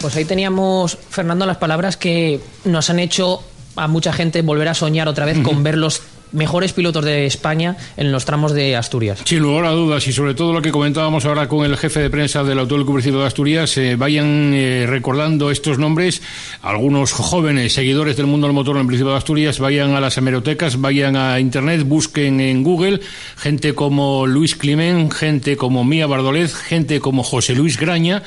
[0.00, 3.44] Pues ahí teníamos, Fernando, las palabras que nos han hecho
[3.76, 8.12] a mucha gente volver a soñar otra vez con verlos mejores pilotos de España en
[8.12, 9.20] los tramos de Asturias.
[9.24, 12.10] Sin lugar a dudas, y sobre todo lo que comentábamos ahora con el jefe de
[12.10, 16.22] prensa del Autódromo de Asturias, eh, vayan eh, recordando estos nombres,
[16.62, 20.16] algunos jóvenes seguidores del mundo del motor en el Principado de Asturias, vayan a las
[20.18, 23.00] hemerotecas, vayan a Internet, busquen en Google
[23.36, 28.22] gente como Luis Climent, gente como Mía Bardolez, gente como José Luis Graña,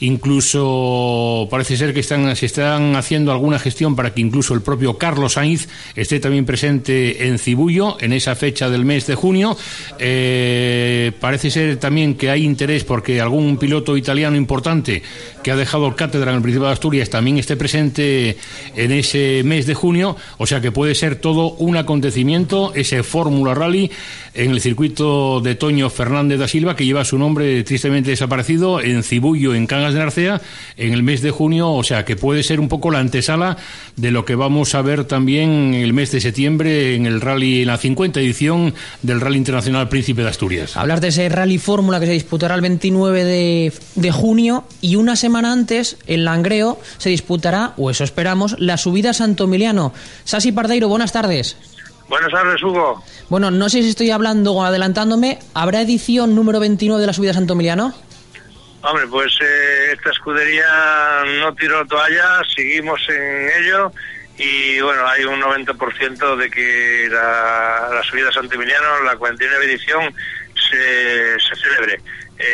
[0.00, 4.98] Incluso parece ser que están, se están haciendo alguna gestión para que incluso el propio
[4.98, 9.56] Carlos Sainz esté también presente en Cibullo en esa fecha del mes de junio.
[9.98, 15.02] Eh, parece ser también que hay interés porque algún piloto italiano importante
[15.44, 18.38] que ha dejado cátedra en el Principado de Asturias también esté presente
[18.74, 20.16] en ese mes de junio.
[20.38, 23.92] O sea que puede ser todo un acontecimiento ese Fórmula Rally
[24.32, 29.04] en el circuito de Toño Fernández da Silva que lleva su nombre tristemente desaparecido en
[29.04, 30.40] Cibullo, en Can de Narcea
[30.76, 33.58] en el mes de junio, o sea que puede ser un poco la antesala
[33.96, 37.60] de lo que vamos a ver también en el mes de septiembre en el rally,
[37.60, 40.76] en la 50 edición del Rally Internacional Príncipe de Asturias.
[40.76, 45.16] Hablar de ese rally fórmula que se disputará el 29 de, de junio y una
[45.16, 49.92] semana antes en Langreo se disputará, o eso esperamos, la subida a Santo Emiliano.
[50.24, 51.56] Sasi Pardeiro, buenas tardes.
[52.08, 53.02] Buenas tardes, Hugo.
[53.28, 55.38] Bueno, no sé si estoy hablando o adelantándome.
[55.54, 57.94] ¿Habrá edición número 29 de la subida a Santo Emiliano?
[58.82, 63.90] Hombre, pues eh, esta escudería no tiró toalla, seguimos en ello
[64.36, 70.14] y bueno, hay un 90% de que la, subida a Santimiliano, la 49 edición,
[70.70, 72.00] se, se celebre.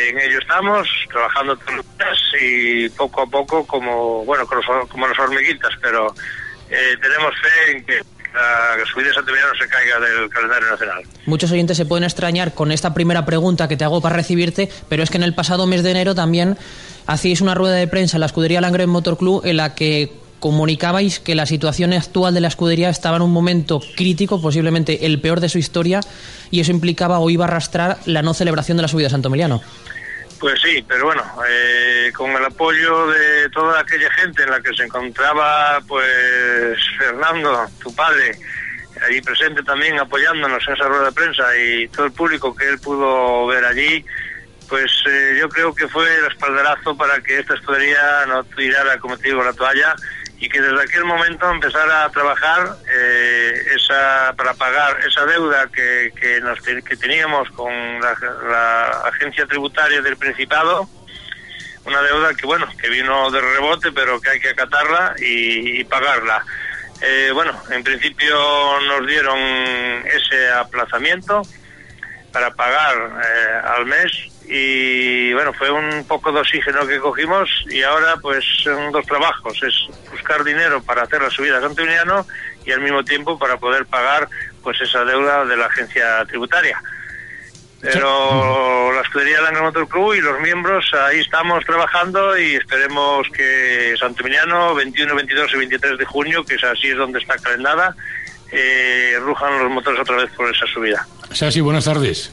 [0.09, 4.45] En ello estamos, trabajando todos los días y poco a poco como, bueno,
[4.87, 6.13] como las hormiguitas, pero
[6.69, 8.01] eh, tenemos fe en que
[8.33, 11.03] la subida de no se caiga del calendario nacional.
[11.25, 15.03] Muchos oyentes se pueden extrañar con esta primera pregunta que te hago para recibirte, pero
[15.03, 16.57] es que en el pasado mes de enero también
[17.07, 21.19] hacíais una rueda de prensa en la escudería Langren Motor Club en la que comunicabais
[21.19, 25.39] que la situación actual de la escudería estaba en un momento crítico, posiblemente el peor
[25.39, 26.01] de su historia,
[26.49, 29.29] y eso implicaba o iba a arrastrar la no celebración de la subida de Santo
[29.29, 29.61] Emiliano.
[30.39, 34.73] Pues sí, pero bueno, eh, con el apoyo de toda aquella gente en la que
[34.73, 38.35] se encontraba, pues Fernando, tu padre,
[39.07, 42.79] ahí presente también apoyándonos en esa rueda de prensa y todo el público que él
[42.79, 44.03] pudo ver allí,
[44.67, 49.17] pues eh, yo creo que fue el espaldarazo para que esta escudería no tirara, como
[49.17, 49.95] te digo, la toalla
[50.41, 56.11] y que desde aquel momento empezara a trabajar eh, esa para pagar esa deuda que,
[56.19, 60.89] que, nos, que teníamos con la, agencia tributaria del Principado,
[61.85, 66.43] una deuda que bueno que vino de rebote pero que hay que acatarla y, pagarla.
[67.01, 68.35] Eh, bueno, en principio
[68.87, 71.43] nos dieron ese aplazamiento
[72.33, 74.11] para pagar eh, al mes
[74.47, 79.61] y bueno, fue un poco de oxígeno que cogimos y ahora pues son dos trabajos,
[79.63, 79.73] es
[80.09, 81.83] buscar dinero para hacer la subida a Santo
[82.65, 84.27] y al mismo tiempo para poder pagar
[84.63, 86.81] pues esa deuda de la agencia tributaria.
[87.81, 93.95] Pero la escudería Langra Motor Club y los miembros ahí estamos trabajando y esperemos que
[93.99, 97.95] Santomiliano 21, 22 y 23 de junio, que es así es donde está calendada,
[98.51, 101.07] eh, rujan los motores otra vez por esa subida.
[101.31, 102.31] Sasi, buenas tardes.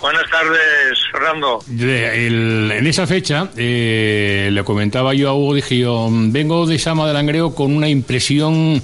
[0.00, 1.58] Buenas tardes, Fernando.
[1.68, 7.14] en esa fecha, eh, le comentaba yo a Hugo, dije yo, vengo de Sama de
[7.14, 8.82] Langreo con una impresión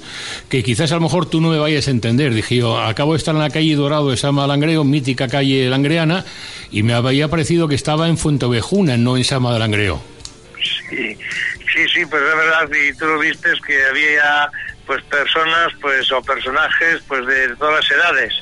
[0.49, 2.33] que quizás a lo mejor tú no me vayas a entender.
[2.33, 5.69] Dije yo, acabo de estar en la calle Dorado de Sama de Langreo, mítica calle
[5.69, 6.25] langreana,
[6.69, 10.01] y me había parecido que estaba en Fuentovejuna, no en Sama de Langreo.
[10.89, 11.17] Sí,
[11.73, 14.49] sí, sí, pues es verdad, y tú lo viste, que había
[14.85, 18.33] pues personas pues o personajes pues de todas las edades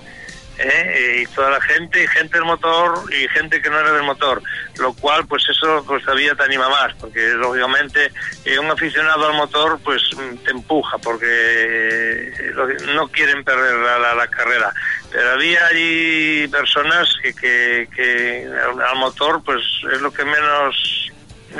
[0.57, 1.21] ¿eh?
[1.21, 4.41] y toda la gente y gente del motor y gente que no era del motor.
[4.79, 8.11] Lo cual pues eso pues todavía te anima más porque lógicamente
[8.45, 10.01] eh, un aficionado al motor pues
[10.43, 12.53] te empuja porque eh,
[12.95, 14.73] no quieren perder la, la, carrera.
[15.11, 18.49] Pero había allí personas que, que,
[18.89, 19.61] al motor pues
[19.91, 21.11] es lo que menos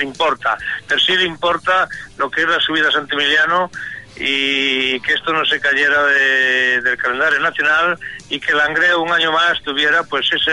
[0.02, 0.58] importa.
[0.88, 3.70] Pero sí le importa lo que es la subida a Santimiliano
[4.16, 7.98] y que esto no se cayera del calendario nacional
[8.30, 10.52] y que Langreo un año más tuviera pues ese,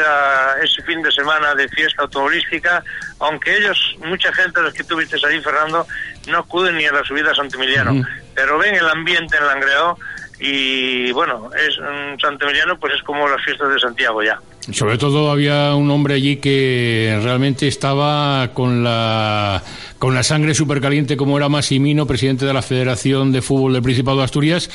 [0.62, 2.83] ese fin de semana de fiesta automovilística,
[3.18, 5.87] aunque ellos, mucha gente de los que tuviste ahí, Fernando,
[6.29, 9.99] no acuden ni a la subida a Santimiliano, pero ven el ambiente en Langreo
[10.38, 14.40] y bueno, es un Santimiliano pues es como las fiestas de Santiago ya.
[14.73, 19.62] Sobre todo había un hombre allí que realmente estaba con la
[20.01, 23.83] con la sangre súper caliente como era Massimino, presidente de la Federación de Fútbol del
[23.83, 24.70] Principado de Asturias,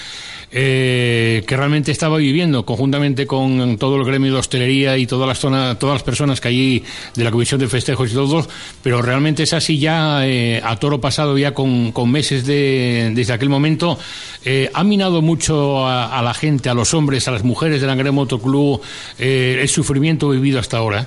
[0.51, 5.39] eh, que realmente estaba viviendo conjuntamente con todo el gremio de hostelería y todas las
[5.39, 6.83] zonas, todas las personas que allí
[7.15, 8.47] de la Comisión de Festejos y todos,
[8.83, 13.49] pero realmente es así ya eh, a toro pasado ya con, meses de, desde aquel
[13.49, 13.97] momento,
[14.45, 18.11] eh, ha minado mucho a, la gente, a los hombres, a las mujeres del Angre
[18.11, 18.79] Motoclub,
[19.17, 21.05] el sufrimiento vivido hasta ahora.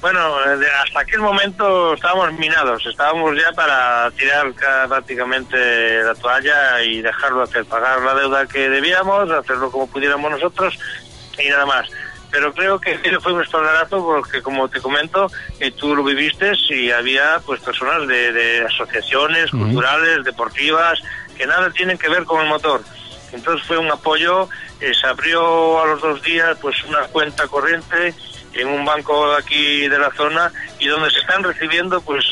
[0.00, 0.36] Bueno,
[0.84, 4.52] hasta aquel momento estábamos minados, estábamos ya para tirar
[4.86, 10.78] prácticamente la toalla y dejarlo hacer, pagar la deuda que debíamos, hacerlo como pudiéramos nosotros
[11.36, 11.88] y nada más.
[12.30, 16.92] Pero creo que fue un espaldarazo porque, como te comento, eh, tú lo viviste y
[16.92, 21.00] había pues personas de, asociaciones culturales, deportivas,
[21.36, 22.82] que nada tienen que ver con el motor.
[23.32, 24.48] Entonces fue un apoyo,
[24.80, 28.14] eh, se abrió a los dos días pues una cuenta corriente
[28.54, 32.24] en un banco aquí de la zona y donde se están recibiendo pues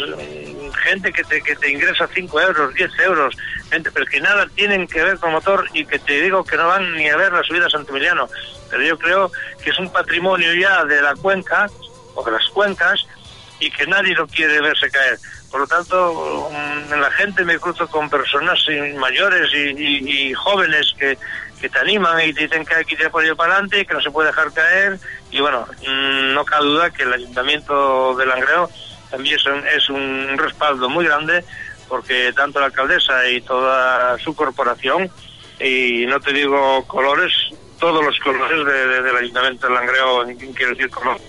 [0.82, 3.36] gente que te, que te ingresa 5 euros, 10 euros,
[3.70, 6.68] gente, pero que nada tienen que ver con motor y que te digo que no
[6.68, 8.28] van ni a ver la subida a Santimiliano.
[8.70, 9.30] Pero yo creo
[9.62, 11.68] que es un patrimonio ya de la cuenca
[12.14, 13.06] o de las cuencas
[13.60, 15.18] y que nadie lo quiere verse caer.
[15.50, 18.58] Por lo tanto, mm, en la gente me cruzo con personas
[18.98, 21.16] mayores y jóvenes que,
[21.60, 23.94] que te animan y te dicen que hay que ir por ello para adelante, que
[23.94, 24.98] no se puede dejar caer.
[25.30, 28.70] Y bueno, mm, no cabe duda que el Ayuntamiento de Langreo
[29.10, 31.44] también es un, es un respaldo muy grande
[31.88, 35.08] porque tanto la alcaldesa y toda su corporación,
[35.60, 37.32] y no te digo colores,
[37.78, 38.64] todos los colores
[39.04, 41.22] del Ayuntamiento de Langreo, quiero decir colores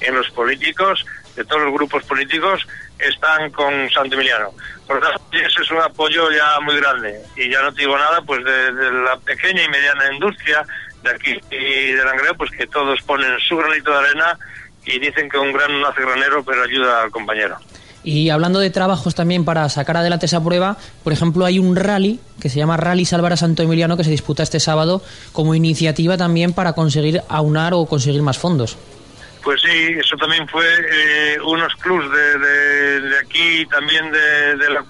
[0.00, 1.04] en, los políticos,
[1.36, 2.66] de todos los grupos políticos,
[2.98, 4.50] están con Santo Emiliano.
[4.86, 7.20] Por lo tanto, ese es un apoyo ya muy grande.
[7.36, 10.64] Y ya no te digo nada, pues de, la pequeña y mediana industria
[11.02, 14.38] de aquí y de Langreo, pues que todos ponen su granito de arena
[14.86, 17.58] y dicen que un gran no hace granero, pero ayuda al compañero.
[18.04, 22.20] Y hablando de trabajos también para sacar adelante esa prueba, por ejemplo, hay un rally
[22.38, 26.18] que se llama Rally Salvar a Santo Emiliano que se disputa este sábado como iniciativa
[26.18, 28.76] también para conseguir aunar o conseguir más fondos.
[29.44, 34.82] Pues sí, eso también fue eh, unos clubs de, de, aquí también de, la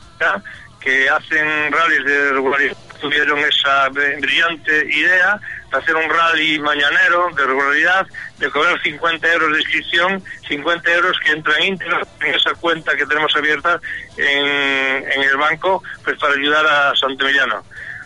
[0.80, 2.76] que hacen rallies de regularidad.
[3.00, 5.40] Tuvieron esa brillante idea
[5.72, 8.06] de hacer un rally mañanero de regularidad,
[8.38, 13.06] de cobrar 50 euros de inscripción, 50 euros que entran íntegros en esa cuenta que
[13.06, 13.80] tenemos abierta
[14.16, 17.64] en, en el banco pues para ayudar a Santemillano.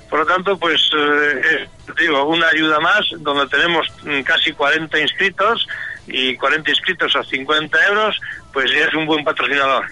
[0.09, 5.67] Por lo tanto, pues eh, digo, una ayuda más, donde tenemos mm, casi 40 inscritos,
[6.09, 8.21] y 40 inscritos a 50 euros,
[8.53, 9.87] pues ya es un buen patrocinador.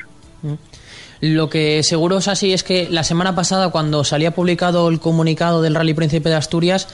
[1.20, 5.62] Lo que seguro es así es que la semana pasada, cuando salía publicado el comunicado
[5.62, 6.88] del Rally Príncipe de Asturias,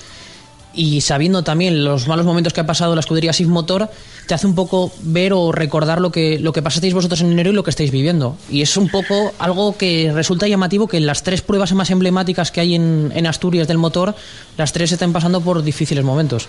[0.75, 3.91] y sabiendo también los malos momentos que ha pasado la escudería Sig Motor,
[4.27, 7.51] te hace un poco ver o recordar lo que, lo que pasasteis vosotros en enero
[7.51, 8.37] y lo que estáis viviendo.
[8.49, 12.61] Y es un poco algo que resulta llamativo que las tres pruebas más emblemáticas que
[12.61, 14.15] hay en, en Asturias del motor,
[14.57, 16.49] las tres están pasando por difíciles momentos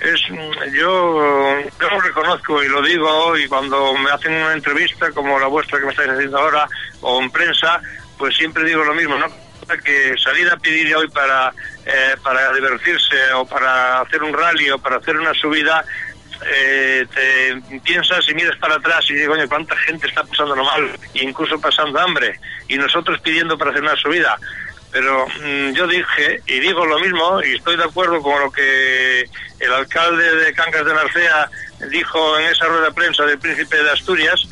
[0.00, 0.20] es
[0.72, 5.78] yo, lo reconozco y lo digo y cuando me hacen una entrevista como la vuestra
[5.78, 6.68] que me estáis haciendo ahora
[7.00, 7.80] o en prensa
[8.16, 9.26] pues siempre digo lo mismo no
[9.76, 11.52] que salir a pedir hoy para,
[11.84, 15.84] eh, para divertirse o para hacer un rally o para hacer una subida,
[16.46, 20.90] eh, te piensas y miras para atrás y digo, oye, cuánta gente está pasando mal,
[21.14, 24.38] incluso pasando hambre, y nosotros pidiendo para hacer una subida.
[24.90, 29.28] Pero mm, yo dije, y digo lo mismo, y estoy de acuerdo con lo que
[29.60, 31.50] el alcalde de Cangas de Narcea
[31.90, 34.48] dijo en esa rueda de prensa del Príncipe de Asturias,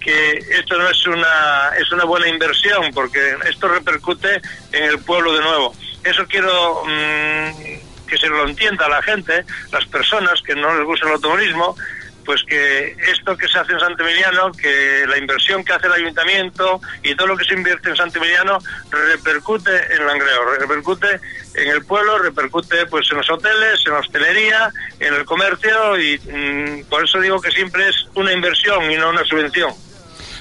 [0.00, 4.40] que esto no es una, es una buena inversión, porque esto repercute
[4.72, 5.74] en el pueblo de nuevo.
[6.02, 11.06] Eso quiero mm, que se lo entienda la gente, las personas que no les gusta
[11.06, 11.76] el automovilismo,
[12.24, 16.80] pues que esto que se hace en Santemiliano, que la inversión que hace el ayuntamiento
[17.02, 18.58] y todo lo que se invierte en Santemiliano
[18.90, 21.20] repercute en Langreo, repercute
[21.54, 26.18] en el pueblo, repercute pues en los hoteles, en la hostelería, en el comercio y
[26.18, 29.72] mm, por eso digo que siempre es una inversión y no una subvención.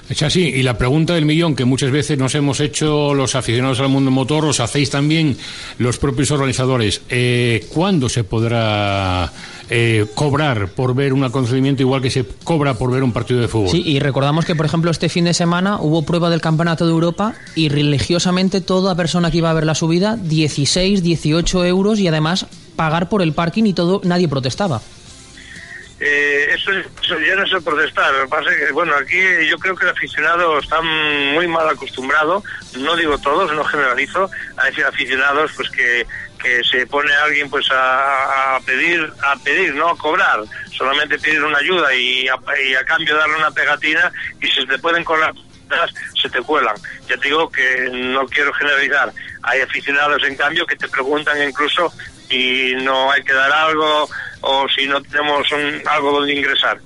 [0.09, 3.79] Es así, y la pregunta del millón que muchas veces nos hemos hecho los aficionados
[3.79, 5.37] al mundo motor, os hacéis también
[5.77, 7.01] los propios organizadores.
[7.09, 9.31] Eh, ¿Cuándo se podrá
[9.69, 13.47] eh, cobrar por ver un acontecimiento igual que se cobra por ver un partido de
[13.47, 13.69] fútbol?
[13.69, 16.91] Sí, y recordamos que, por ejemplo, este fin de semana hubo prueba del Campeonato de
[16.91, 22.07] Europa y religiosamente toda persona que iba a ver la subida, 16, 18 euros y
[22.07, 24.81] además pagar por el parking y todo, nadie protestaba.
[26.05, 28.13] Eh, eso, eso ya no es protestar.
[28.13, 29.17] Lo que pasa es que, bueno, aquí
[29.49, 32.43] yo creo que el aficionado está muy mal acostumbrado,
[32.77, 36.05] no digo todos, no generalizo, hay aficionados pues que,
[36.43, 40.41] que se pone alguien pues a, pedir, a pedir, no a cobrar,
[40.77, 44.77] solamente pedir una ayuda y a, y a cambio darle una pegatina y si te
[44.77, 45.33] pueden colar
[46.21, 46.75] se te cuelan.
[47.07, 49.11] Ya digo que no quiero generalizar.
[49.43, 51.91] Hay aficionados, en cambio, que te preguntan incluso
[52.29, 54.09] si no hay que dar algo
[54.41, 56.79] o si no tenemos un, algo donde ingresar.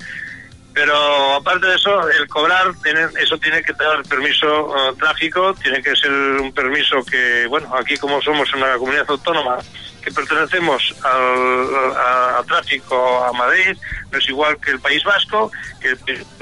[0.78, 5.82] Pero aparte de eso, el cobrar, tiene, eso tiene que tener permiso uh, tráfico, tiene
[5.82, 9.58] que ser un permiso que, bueno, aquí como somos una comunidad autónoma
[10.04, 13.76] que pertenecemos al, a, a, tráfico a Madrid,
[14.12, 15.96] no es igual que el País Vasco, que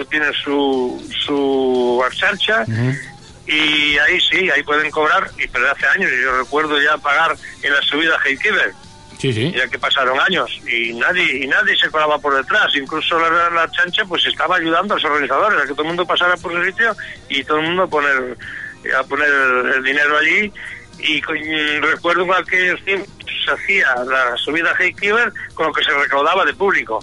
[0.04, 2.65] tiene su, su archancha.
[2.67, 3.00] Uh -huh.
[3.48, 7.71] Y ahí sí, ahí pueden cobrar, y pero hace años, yo recuerdo ya pagar en
[7.71, 8.74] la subida a Heikiber,
[9.17, 9.51] Sí, sí.
[9.56, 12.75] Ya que pasaron años y nadie y nadie se colaba por detrás.
[12.75, 16.06] Incluso la, la, chancha pues estaba ayudando a los organizadores a que todo el mundo
[16.06, 16.95] pasara por el sitio
[17.30, 18.38] y todo el mundo a poner,
[18.97, 19.30] a poner
[19.75, 20.51] el dinero allí.
[20.99, 21.38] Y con,
[21.82, 23.10] recuerdo que aquellos tiempos
[23.45, 26.99] se hacía la subida a con lo que se recaudaba de público.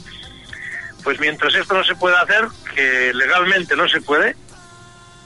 [1.04, 4.36] Pues mientras esto no se puede hacer, que legalmente no se puede,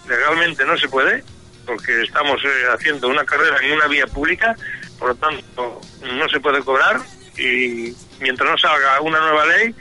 [0.09, 1.23] legalmente no se puede,
[1.67, 4.57] porque estamos eh, haciendo una carrera en una vía pública,
[4.99, 7.01] por lo tanto no se puede cobrar
[7.37, 9.75] y mientras no salga una nueva ley,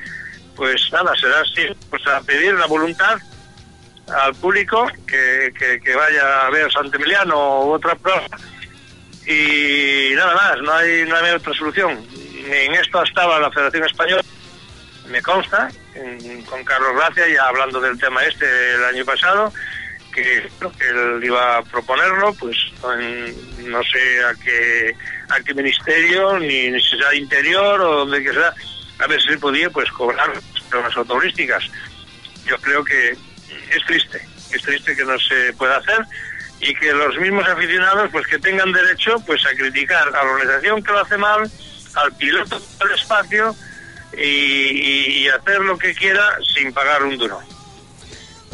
[0.56, 3.17] pues nada, será así, pues a pedir la voluntad
[4.08, 5.51] al público que,
[5.84, 8.28] que, vaya a ver San Emiliano u otra prueba
[9.25, 12.06] y nada más, no hay, no hay otra solución.
[12.47, 14.21] En esto estaba la Federación Española,
[15.10, 19.51] me consta, en, con Carlos Gracia, ya hablando del tema este el año pasado,
[20.15, 20.49] que,
[20.80, 22.56] que él iba a proponerlo, pues
[23.60, 24.95] no sé a qué,
[25.30, 28.54] a qué ministerio, ni, ni si sea interior o donde que sea,
[28.99, 30.32] a ver si se podía pues cobrar
[30.71, 31.65] las autorísticas.
[32.45, 36.06] Yo creo que es triste, es triste que no se pueda hacer
[36.62, 40.82] y que los mismos aficionados pues que tengan derecho pues a criticar a la organización
[40.82, 41.51] que lo hace mal,
[41.95, 43.54] al piloto del espacio
[44.17, 47.41] y, y hacer lo que quiera sin pagar un duro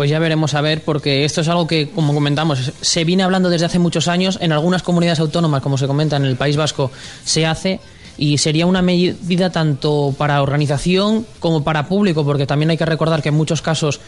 [0.02, 3.52] pues ya veremos a ver, porque esto es algo que, como comentamos, se viene hablando
[3.52, 4.40] desde hace muchos años.
[4.42, 6.90] En algunas comunidades autónomas, como se comenta en el País Vasco,
[7.24, 7.80] se hace
[8.18, 13.22] y sería una medida tanto para organización como para público, porque también hay que recordar
[13.22, 14.00] que en muchos casos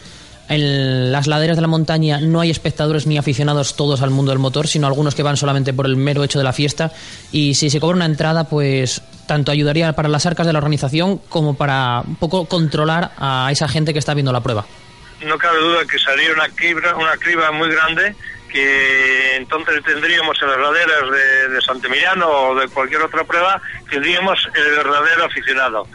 [0.48, 4.40] en las laderas de la montaña no hay espectadores ni aficionados todos al mundo del
[4.40, 6.90] motor, sino algunos que van solamente por el mero hecho de la fiesta.
[7.30, 11.20] Y si se cobra una entrada, pues tanto ayudaría para las arcas de la organización
[11.28, 14.66] como para un poco controlar a esa gente que está viendo la prueba
[15.24, 18.14] no cabe duda que sería una criba, una criba muy grande
[18.54, 23.60] que entonces tendríamos en las laderas de, de o de cualquier otra prueba,
[23.90, 25.88] tendríamos el verdadero aficionado,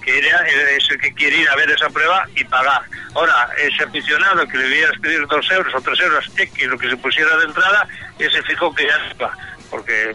[0.00, 2.82] que es el que quiere ir a ver esa prueba y pagar.
[3.16, 6.88] Ahora, ese aficionado que le viera pedir dos euros o tres euros X, lo que
[6.88, 9.36] se pusiera de entrada, ese fijo que ya no va,
[9.68, 10.14] porque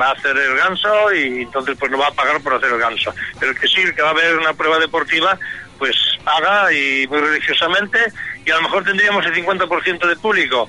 [0.00, 2.78] va a hacer el ganso y entonces pues no va a pagar por hacer el
[2.78, 3.14] ganso.
[3.38, 5.38] Pero que sí, que va a ver una prueba deportiva,
[5.80, 7.98] pues paga y muy religiosamente
[8.46, 10.68] y a lo mejor tendríamos el 50% de público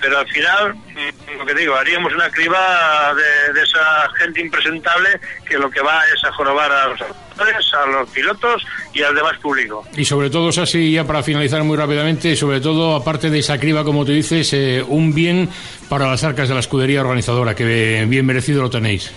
[0.00, 5.08] pero al final, mm, lo que digo, haríamos una criba de, de esa gente impresentable
[5.46, 9.14] que lo que va es a jorobar a los actores, a los pilotos y al
[9.14, 9.84] demás público.
[9.96, 13.84] Y sobre todo, así, ya para finalizar muy rápidamente, sobre todo, aparte de esa criba,
[13.84, 15.48] como tú dices, eh, un bien
[15.88, 19.12] para las arcas de la escudería organizadora, que bien merecido lo tenéis.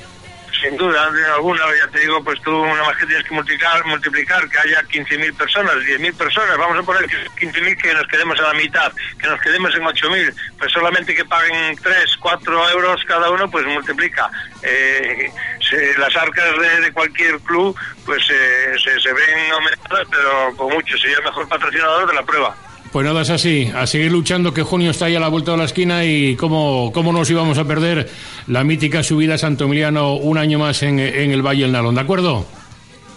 [0.63, 4.47] Sin duda, alguna, ya te digo, pues tú nada más que tienes que multiplicar, multiplicar
[4.49, 8.53] que haya 15.000 personas, 10.000 personas, vamos a poner 15.000 que nos quedemos a la
[8.53, 8.89] mitad,
[9.19, 13.65] que nos quedemos en 8.000, pues solamente que paguen 3, 4 euros cada uno, pues
[13.65, 14.31] multiplica.
[14.61, 16.45] Eh, se- las arcas
[16.81, 21.45] de, cualquier club pues eh, se, se ven aumentadas, pero por mucho, sería el mejor
[21.49, 22.55] patrocinador de la prueba.
[22.93, 25.57] Pues nada, es así, a seguir luchando, que junio está ahí a la vuelta de
[25.57, 28.07] la esquina y cómo, cómo nos íbamos a perder
[28.45, 31.95] la mítica subida a Santo Emiliano un año más en, en el Valle del Nalón,
[31.95, 32.45] ¿de acuerdo?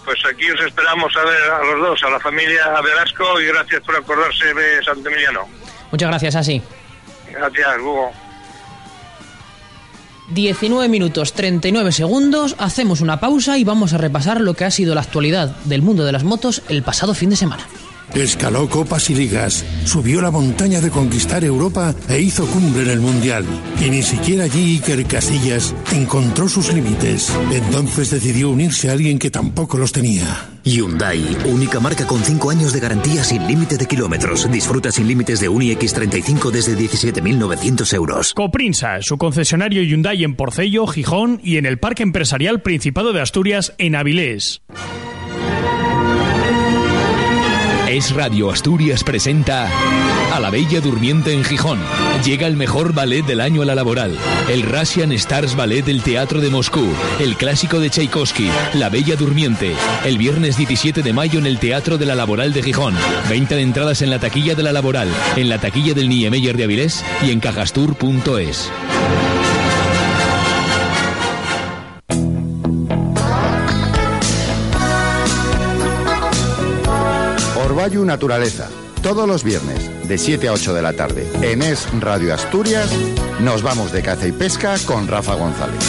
[0.03, 3.83] Pues aquí os esperamos a ver a los dos, a la familia Velasco y gracias
[3.83, 5.41] por acordarse de Santo Emiliano.
[5.91, 6.59] Muchas gracias, así.
[7.31, 8.11] Gracias, Hugo.
[10.29, 14.95] 19 minutos 39 segundos, hacemos una pausa y vamos a repasar lo que ha sido
[14.95, 17.67] la actualidad del mundo de las motos el pasado fin de semana.
[18.13, 22.99] Escaló copas y ligas, subió la montaña de conquistar Europa e hizo cumbre en el
[22.99, 23.45] Mundial.
[23.85, 27.31] Y ni siquiera allí Iker Casillas encontró sus límites.
[27.51, 30.49] Entonces decidió unirse a alguien que tampoco los tenía.
[30.63, 34.51] Hyundai, única marca con 5 años de garantía sin límite de kilómetros.
[34.51, 38.33] Disfruta sin límites de un iX35 desde 17.900 euros.
[38.33, 43.73] Coprinsa, su concesionario Hyundai en Porcello, Gijón y en el Parque Empresarial Principado de Asturias
[43.77, 44.61] en Avilés.
[47.89, 49.69] Es Radio Asturias presenta
[50.33, 51.79] a la Bella Durmiente en Gijón.
[52.25, 54.17] Llega el mejor ballet del año a la laboral.
[54.49, 56.85] El Russian Stars Ballet del Teatro de Moscú.
[57.19, 58.49] El clásico de Tchaikovsky.
[58.73, 59.73] La Bella Durmiente.
[60.03, 62.93] El viernes 17 de mayo en el Teatro de la Laboral de Gijón.
[63.29, 66.65] 20 de entradas en la taquilla de la Laboral, en la taquilla del Niemeyer de
[66.65, 68.69] Avilés y en cajastur.es.
[78.05, 78.69] Naturaleza.
[79.01, 82.89] Todos los viernes, de 7 a 8 de la tarde, en Es Radio Asturias,
[83.39, 85.83] nos vamos de caza y pesca con Rafa González.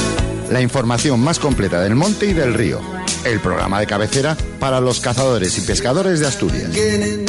[0.50, 2.80] La información más completa del monte y del río.
[3.24, 6.70] El programa de cabecera para los cazadores y pescadores de Asturias.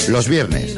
[0.08, 0.78] Los viernes,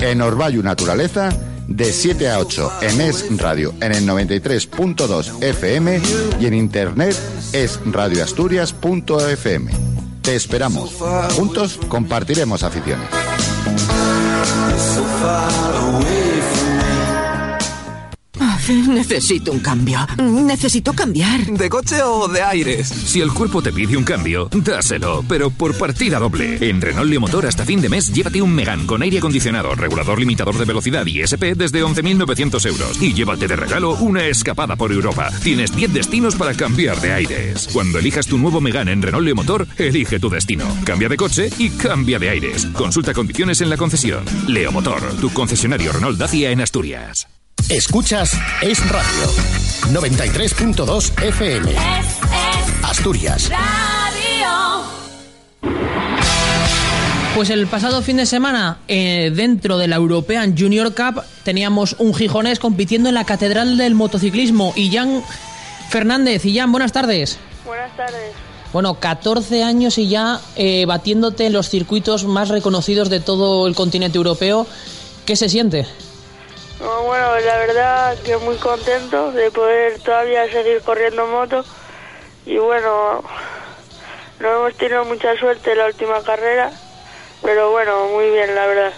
[0.00, 1.30] en Orvallu Naturaleza,
[1.68, 6.00] de 7 a 8 en Es Radio en el 93.2 FM
[6.40, 7.14] y en internet
[7.52, 9.70] esradioasturias.fm.
[10.22, 10.94] Te esperamos.
[11.36, 13.27] Juntos compartiremos aficiones.
[15.30, 16.27] Ah,
[18.88, 20.06] Necesito un cambio.
[20.18, 21.46] Necesito cambiar.
[21.46, 22.88] ¿De coche o de aires?
[22.88, 26.58] Si el cuerpo te pide un cambio, dáselo, pero por partida doble.
[26.68, 30.58] En Renault Leomotor hasta fin de mes llévate un Megan con aire acondicionado, regulador limitador
[30.58, 33.02] de velocidad y SP desde 11.900 euros.
[33.02, 35.30] Y llévate de regalo una escapada por Europa.
[35.42, 37.68] Tienes 10 destinos para cambiar de aires.
[37.72, 40.66] Cuando elijas tu nuevo Megan en Renault Leomotor, elige tu destino.
[40.84, 42.66] Cambia de coche y cambia de aires.
[42.74, 44.24] Consulta condiciones en la concesión.
[44.46, 47.37] Leomotor, tu concesionario Renault Dacia en Asturias.
[47.66, 48.32] Escuchas
[48.62, 49.26] Es Radio
[49.92, 51.74] 93.2 FM.
[52.82, 53.50] Asturias.
[57.34, 62.14] Pues el pasado fin de semana, eh, dentro de la European Junior Cup, teníamos un
[62.14, 64.72] gijonés compitiendo en la Catedral del Motociclismo.
[64.74, 65.22] Y Jan
[65.90, 67.38] Fernández, y Jan, buenas tardes.
[67.66, 68.32] Buenas tardes.
[68.72, 73.74] Bueno, 14 años y ya eh, batiéndote en los circuitos más reconocidos de todo el
[73.74, 74.66] continente europeo.
[75.26, 75.86] ¿Qué se siente?
[76.80, 81.64] No, bueno, la verdad que muy contento de poder todavía seguir corriendo moto
[82.46, 83.22] y bueno,
[84.40, 86.72] no hemos tenido mucha suerte en la última carrera,
[87.42, 88.92] pero bueno, muy bien, la verdad.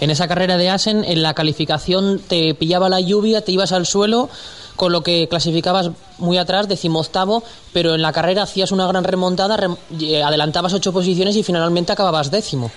[0.00, 3.86] En esa carrera de Asen, en la calificación te pillaba la lluvia, te ibas al
[3.86, 4.28] suelo,
[4.76, 9.56] con lo que clasificabas muy atrás, decimoctavo, pero en la carrera hacías una gran remontada,
[9.56, 12.70] rem- eh, adelantabas ocho posiciones y finalmente acababas décimo.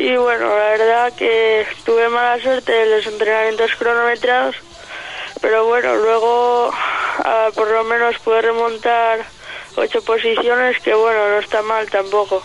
[0.00, 4.56] Sí, bueno, la verdad que tuve mala suerte en los entrenamientos cronometrados,
[5.42, 9.26] pero bueno, luego ah, por lo menos pude remontar
[9.76, 12.42] ocho posiciones, que bueno, no está mal tampoco.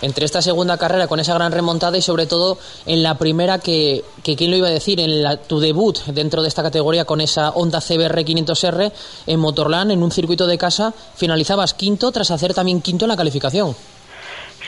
[0.00, 4.02] Entre esta segunda carrera con esa gran remontada y sobre todo en la primera que,
[4.24, 7.20] que quién lo iba a decir, en la, tu debut dentro de esta categoría con
[7.20, 8.92] esa Honda CBR 500R
[9.26, 13.16] en Motorland, en un circuito de casa, finalizabas quinto tras hacer también quinto en la
[13.18, 13.76] calificación.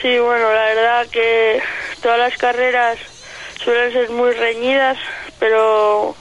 [0.01, 1.61] Sí, bueno, la verdad que
[2.03, 2.99] todas las carreras
[3.63, 4.97] suelen ser muy reñidas,
[5.39, 6.15] pero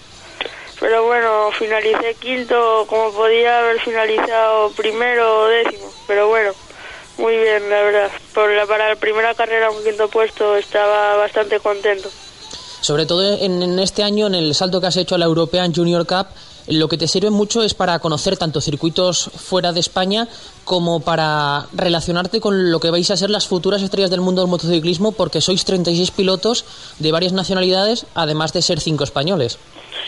[0.79, 6.51] pero bueno, finalicé quinto como podía haber finalizado primero o décimo, pero bueno,
[7.17, 8.11] muy bien, la verdad.
[8.33, 12.09] Por la, para la primera carrera un quinto puesto estaba bastante contento.
[12.81, 15.73] Sobre todo en, en este año, en el salto que has hecho a la European
[15.73, 16.27] Junior Cup,
[16.69, 20.27] lo que te sirve mucho es para conocer tanto circuitos fuera de España
[20.65, 24.51] como para relacionarte con lo que vais a ser las futuras estrellas del mundo del
[24.51, 26.65] motociclismo, porque sois 36 pilotos
[26.99, 29.57] de varias nacionalidades, además de ser cinco españoles.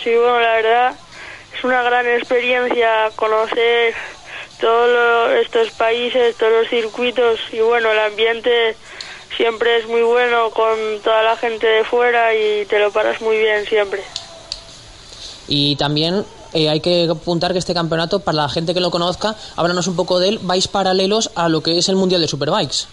[0.04, 0.96] Sí, bueno, la verdad
[1.58, 3.96] es una gran experiencia conocer
[4.60, 8.76] todos estos países, todos los circuitos y bueno, el ambiente
[9.36, 13.40] siempre es muy bueno con toda la gente de fuera y te lo paras muy
[13.40, 14.04] bien siempre.
[15.48, 16.24] Y también
[16.54, 19.96] eh, hay que apuntar que este campeonato, para la gente que lo conozca, háblanos un
[19.96, 22.88] poco de él, vais paralelos a lo que es el Mundial de Superbikes.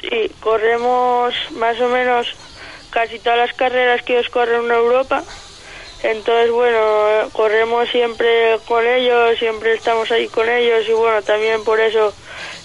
[0.00, 2.26] Sí, corremos más o menos
[2.90, 5.22] casi todas las carreras que os corren en Europa.
[6.02, 11.78] Entonces, bueno, corremos siempre con ellos, siempre estamos ahí con ellos y bueno, también por
[11.78, 12.12] eso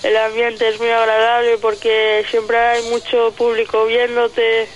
[0.01, 4.67] el ambiente es muy agradable porque siempre hay mucho público viéndote,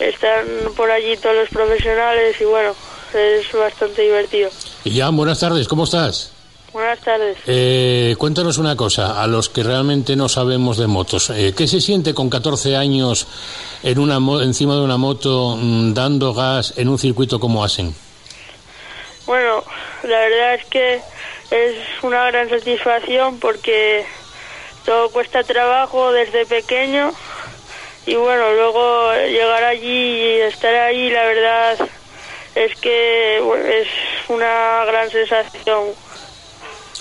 [0.00, 0.46] están
[0.76, 2.74] por allí todos los profesionales y bueno,
[3.14, 4.50] es bastante divertido.
[4.84, 6.32] Y ya, buenas tardes, ¿cómo estás?
[6.72, 7.36] Buenas tardes.
[7.48, 11.80] Eh, cuéntanos una cosa, a los que realmente no sabemos de motos, eh, ¿qué se
[11.80, 13.26] siente con 14 años
[13.82, 17.92] en una mo- encima de una moto mm, dando gas en un circuito como Asen?
[19.26, 19.64] Bueno,
[20.04, 20.94] la verdad es que
[21.50, 24.04] es una gran satisfacción porque
[24.84, 27.12] todo cuesta trabajo desde pequeño
[28.06, 31.88] y bueno, luego llegar allí y estar ahí, la verdad
[32.64, 33.88] es que es
[34.28, 35.84] una gran sensación.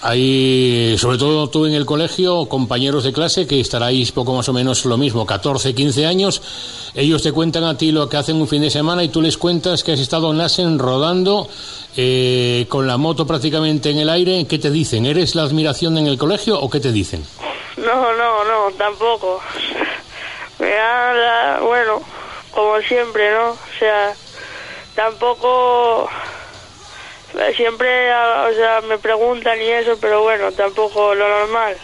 [0.01, 4.53] Hay, sobre todo tú en el colegio, compañeros de clase que estaráis poco más o
[4.53, 6.41] menos lo mismo, 14, 15 años.
[6.95, 9.37] Ellos te cuentan a ti lo que hacen un fin de semana y tú les
[9.37, 11.49] cuentas que has estado en Asen rodando
[11.97, 14.47] eh, con la moto prácticamente en el aire.
[14.47, 15.05] ¿Qué te dicen?
[15.05, 17.25] ¿Eres la admiración en el colegio o qué te dicen?
[17.75, 19.41] No, no, no, tampoco.
[20.59, 22.01] Me da bueno,
[22.51, 23.49] como siempre, ¿no?
[23.49, 24.13] O sea,
[24.99, 26.09] tampoco
[27.55, 31.75] siempre, ah, o sea, me preguntan y eso, pero bueno, tampoco lo normal.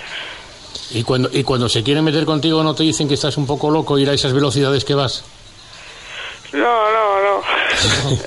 [0.92, 3.70] Y cuando, y cuando se quieren meter contigo no te dicen que estás un poco
[3.72, 5.24] loco ir a esas velocidades que vas.
[6.52, 6.60] No,
[6.92, 7.42] no, no.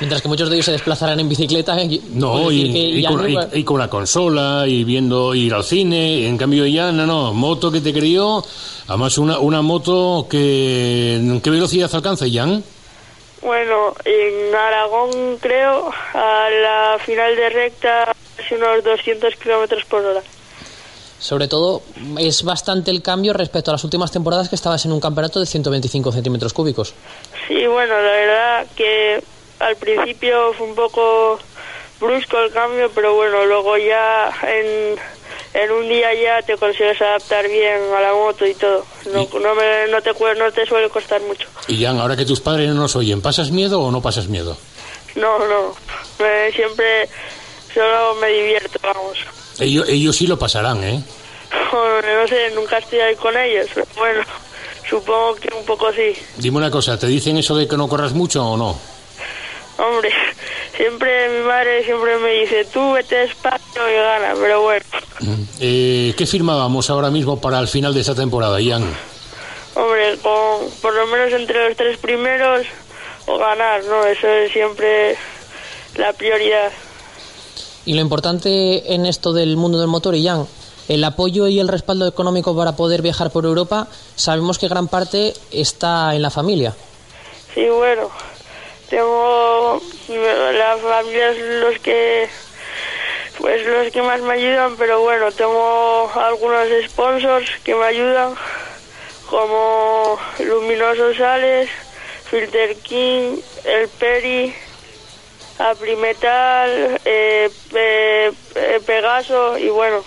[0.00, 1.80] Mientras que muchos de ellos se desplazarán en bicicleta.
[1.82, 5.64] y- No, y, con, no y- iba- y con la consola, y viendo ir al
[5.64, 8.44] cine, y en cambio ya, no, no, moto que te crió,
[8.88, 11.40] además una, una moto que...
[11.42, 12.62] ¿Qué velocidad alcanza, Jan?
[13.44, 20.22] Bueno, en Aragón creo, a la final de recta, casi unos 200 kilómetros por hora.
[21.18, 21.82] Sobre todo,
[22.18, 25.46] es bastante el cambio respecto a las últimas temporadas que estabas en un campeonato de
[25.46, 26.94] 125 centímetros cúbicos.
[27.46, 29.22] Sí, bueno, la verdad que
[29.60, 31.38] al principio fue un poco
[32.00, 34.96] brusco el cambio, pero bueno, luego ya en,
[35.54, 38.84] en un día ya te consigues adaptar bien a la moto y todo.
[39.06, 41.48] No, no, me- no, te, no te suele costar mucho.
[41.68, 44.56] Y Jan, ahora que tus padres no nos oyen, ¿pasas miedo o no pasas miedo?
[45.14, 45.74] No, no,
[46.18, 47.08] me- siempre
[47.72, 49.18] solo me divierto, vamos.
[49.60, 51.02] Ellos, ellos sí lo pasarán, ¿eh?
[51.72, 54.22] No sé, nunca estoy ahí con ellos, pero bueno,
[54.88, 56.12] supongo que un poco sí.
[56.36, 58.78] Dime una cosa, ¿te dicen eso de que no corras mucho o no?
[59.78, 60.10] Hombre,
[60.76, 64.84] siempre mi madre siempre me dice, tú vete despacio y gana, pero bueno,
[65.60, 68.84] Eh, ¿Qué firmábamos ahora mismo para el final de esta temporada, Jan?
[69.76, 72.66] hombre, con por lo menos entre los tres primeros
[73.26, 74.04] o ganar, ¿no?
[74.04, 75.16] Eso es siempre
[75.96, 76.70] la prioridad.
[77.86, 80.46] Y lo importante en esto del mundo del motor, y Jan,
[80.88, 85.34] el apoyo y el respaldo económico para poder viajar por Europa, sabemos que gran parte
[85.50, 86.74] está en la familia.
[87.54, 88.10] Sí, bueno,
[88.88, 92.28] tengo la familia es los que
[93.38, 98.34] pues los que más me ayudan, pero bueno, tengo algunos sponsors que me ayudan
[99.28, 101.68] como Luminoso Sales,
[102.30, 104.54] Filter King, El Peri,
[105.58, 110.04] Aprimetal, eh, Pe- eh, Pegaso y bueno,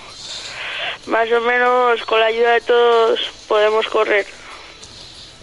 [1.06, 4.26] más o menos con la ayuda de todos podemos correr.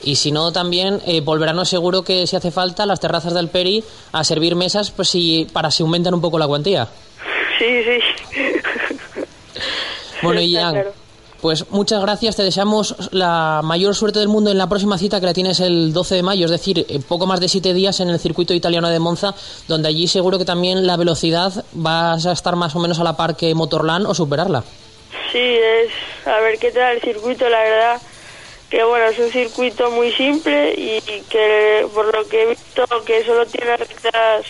[0.04, 3.82] Y si no, también eh, volverán seguro que si hace falta las terrazas del Peri
[4.12, 6.88] a servir mesas pues si, para si aumentan un poco la cuantía.
[7.58, 7.98] Sí, sí.
[10.22, 10.92] Bueno, y claro.
[11.40, 12.36] pues muchas gracias.
[12.36, 15.92] Te deseamos la mayor suerte del mundo en la próxima cita que la tienes el
[15.92, 18.98] 12 de mayo, es decir, poco más de siete días en el circuito italiano de
[18.98, 19.34] Monza,
[19.68, 23.16] donde allí seguro que también la velocidad vas a estar más o menos a la
[23.16, 24.64] par que Motorland o superarla.
[25.30, 25.90] Sí, es
[26.26, 28.00] a ver qué tal el circuito, la verdad
[28.70, 33.24] que bueno, es un circuito muy simple y que por lo que he visto que
[33.24, 34.46] solo tiene rectas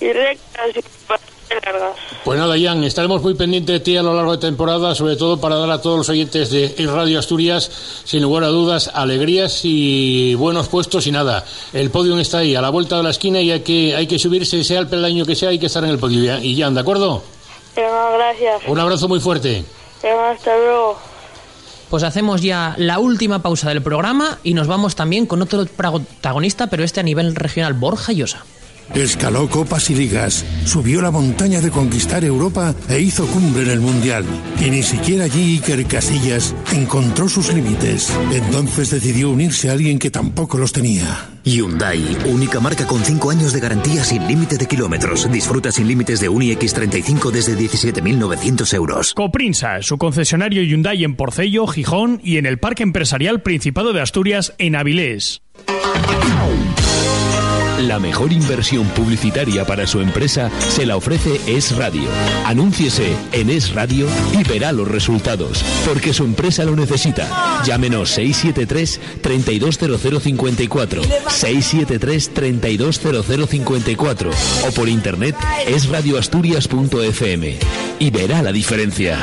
[0.00, 1.96] y rectas y largas.
[2.24, 5.40] Pues nada, Jan, estaremos muy pendientes de ti a lo largo de temporada, sobre todo
[5.40, 7.70] para dar a todos los oyentes de Radio Asturias,
[8.04, 11.44] sin lugar a dudas, alegrías y buenos puestos y nada.
[11.72, 14.18] El podio está ahí, a la vuelta de la esquina y hay que, hay que
[14.18, 16.38] subirse, sea el peldaño que sea, hay que estar en el podio.
[16.38, 17.22] Y Jan, ¿de acuerdo?
[17.76, 18.62] Gracias.
[18.66, 19.64] Un abrazo muy fuerte.
[20.02, 21.13] Hasta luego.
[21.94, 26.66] Pues hacemos ya la última pausa del programa y nos vamos también con otro protagonista,
[26.66, 28.44] pero este a nivel regional, Borja Llosa.
[28.94, 33.80] Escaló copas y ligas, subió la montaña de conquistar Europa e hizo cumbre en el
[33.80, 34.24] Mundial.
[34.60, 38.12] Y ni siquiera allí Iker Casillas encontró sus límites.
[38.32, 41.30] Entonces decidió unirse a alguien que tampoco los tenía.
[41.44, 45.30] Hyundai, única marca con 5 años de garantía sin límite de kilómetros.
[45.30, 49.12] Disfruta sin límites de Uni X35 desde 17.900 euros.
[49.14, 54.54] Coprinsa, su concesionario Hyundai en Porcello, Gijón y en el Parque Empresarial Principado de Asturias
[54.58, 55.42] en Avilés.
[57.86, 62.08] La mejor inversión publicitaria para su empresa se la ofrece Es Radio.
[62.46, 67.62] Anúnciese en Es Radio y verá los resultados, porque su empresa lo necesita.
[67.62, 74.30] Llámenos 673 320054, 673 320054
[74.66, 77.58] o por internet esradioasturias.fm
[77.98, 79.22] y verá la diferencia.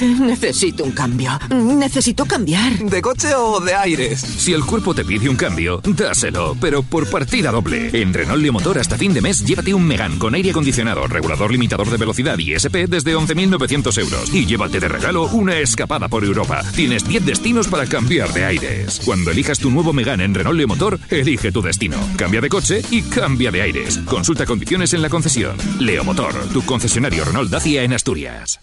[0.00, 1.38] Necesito un cambio.
[1.50, 2.78] Necesito cambiar.
[2.78, 4.20] ¿De coche o de aires?
[4.20, 7.90] Si el cuerpo te pide un cambio, dáselo, pero por partida doble.
[7.92, 11.90] En Renault Motor hasta fin de mes llévate un Megan con aire acondicionado, regulador limitador
[11.90, 14.34] de velocidad y SP desde 11.900 euros.
[14.34, 16.62] Y llévate de regalo una escapada por Europa.
[16.74, 19.00] Tienes 10 destinos para cambiar de aires.
[19.04, 21.96] Cuando elijas tu nuevo Megan en Renault Motor, elige tu destino.
[22.16, 23.98] Cambia de coche y cambia de aires.
[24.06, 25.56] Consulta condiciones en la concesión.
[25.80, 28.60] Leomotor, tu concesionario Renault Dacia en Asturias.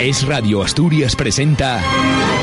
[0.00, 1.82] Es Radio Asturias presenta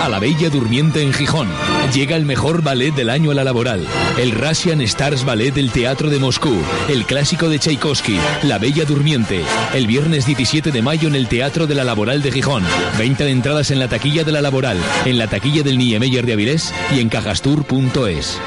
[0.04, 1.48] a la Bella Durmiente en Gijón.
[1.94, 3.88] Llega el mejor ballet del año a la laboral.
[4.20, 6.56] El Russian Stars Ballet del Teatro de Moscú.
[6.90, 8.20] El clásico de Tchaikovsky.
[8.44, 9.42] La Bella Durmiente.
[9.74, 12.64] El viernes 17 de mayo en el Teatro de la Laboral de Gijón.
[13.00, 16.34] 20 de entradas en la taquilla de la Laboral, en la taquilla del Niemeyer de
[16.34, 18.40] Avilés y en cajastur.es.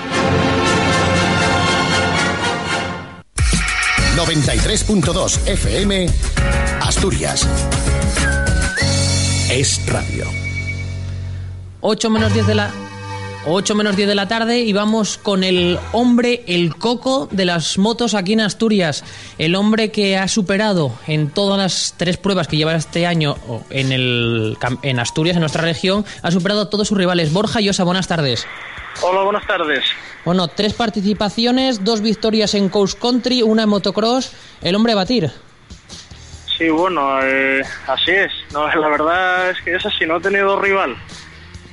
[4.19, 6.09] 93.2 FM
[6.81, 7.47] Asturias.
[9.49, 10.27] Es radio.
[11.83, 12.88] 8 menos 10 de la
[13.51, 17.79] 8 menos 10 de la tarde y vamos con el hombre, el coco de las
[17.79, 19.05] motos aquí en Asturias.
[19.39, 23.37] El hombre que ha superado en todas las tres pruebas que lleva este año
[23.71, 27.33] en, el, en Asturias, en nuestra región, ha superado a todos sus rivales.
[27.33, 28.47] Borja Llosa, buenas tardes.
[29.01, 29.83] Hola, buenas tardes.
[30.27, 34.33] Bueno, tres participaciones, dos victorias en Coast Country, una en motocross.
[34.61, 35.31] El hombre a batir.
[36.59, 38.33] Sí, bueno, eh, así es.
[38.53, 40.97] No, la verdad es que es así, no he tenido rival.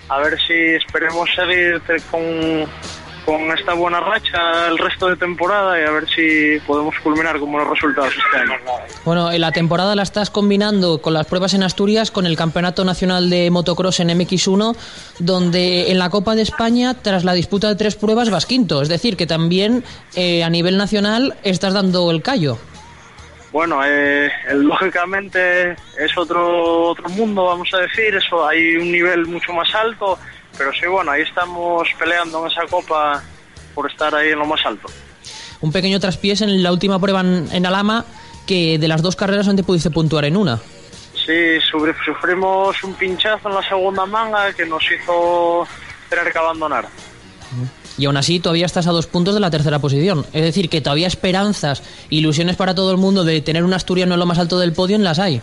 [0.10, 1.82] A ver si esperemos seguir
[2.12, 2.22] con,
[3.26, 7.52] con esta buena racha el resto de temporada y a ver si podemos culminar con
[7.52, 8.60] buenos resultados este año.
[9.04, 12.86] Bueno, en la temporada la estás combinando con las pruebas en Asturias, con el Campeonato
[12.86, 14.76] Nacional de Motocross en MX1,
[15.20, 18.82] donde en la Copa de España, tras la disputa de tres pruebas, vas quinto.
[18.82, 19.84] Es decir, que también
[20.16, 22.60] eh, a nivel nacional estás dando el callo.
[23.56, 29.54] Bueno, eh, lógicamente es otro otro mundo, vamos a decir, eso hay un nivel mucho
[29.54, 30.20] más alto,
[30.58, 33.24] pero sí, bueno, ahí estamos peleando en esa copa
[33.74, 34.90] por estar ahí en lo más alto.
[35.62, 38.04] Un pequeño traspiés en la última prueba en, en Alama,
[38.46, 40.58] que de las dos carreras te pudiste puntuar en una.
[41.14, 41.32] Sí,
[41.72, 45.66] sufri- sufrimos un pinchazo en la segunda manga que nos hizo
[46.10, 46.90] tener que abandonar.
[47.98, 50.26] Y aún así todavía estás a dos puntos de la tercera posición.
[50.34, 54.20] Es decir, que todavía esperanzas, ilusiones para todo el mundo de tener un asturiano en
[54.20, 55.42] lo más alto del podio, las hay.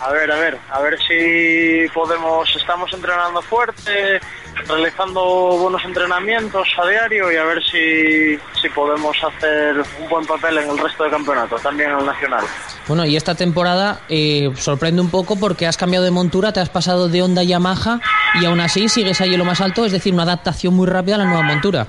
[0.00, 4.20] A ver, a ver, a ver si podemos, estamos entrenando fuerte,
[4.68, 5.22] realizando
[5.58, 10.70] buenos entrenamientos a diario y a ver si, si podemos hacer un buen papel en
[10.70, 12.44] el resto del campeonato, también en el nacional.
[12.88, 16.68] Bueno, y esta temporada eh, sorprende un poco porque has cambiado de montura, te has
[16.68, 18.00] pasado de Honda a Yamaha
[18.40, 21.16] y aún así sigues ahí en lo más alto, es decir, una adaptación muy rápida
[21.16, 21.86] a la nueva montura.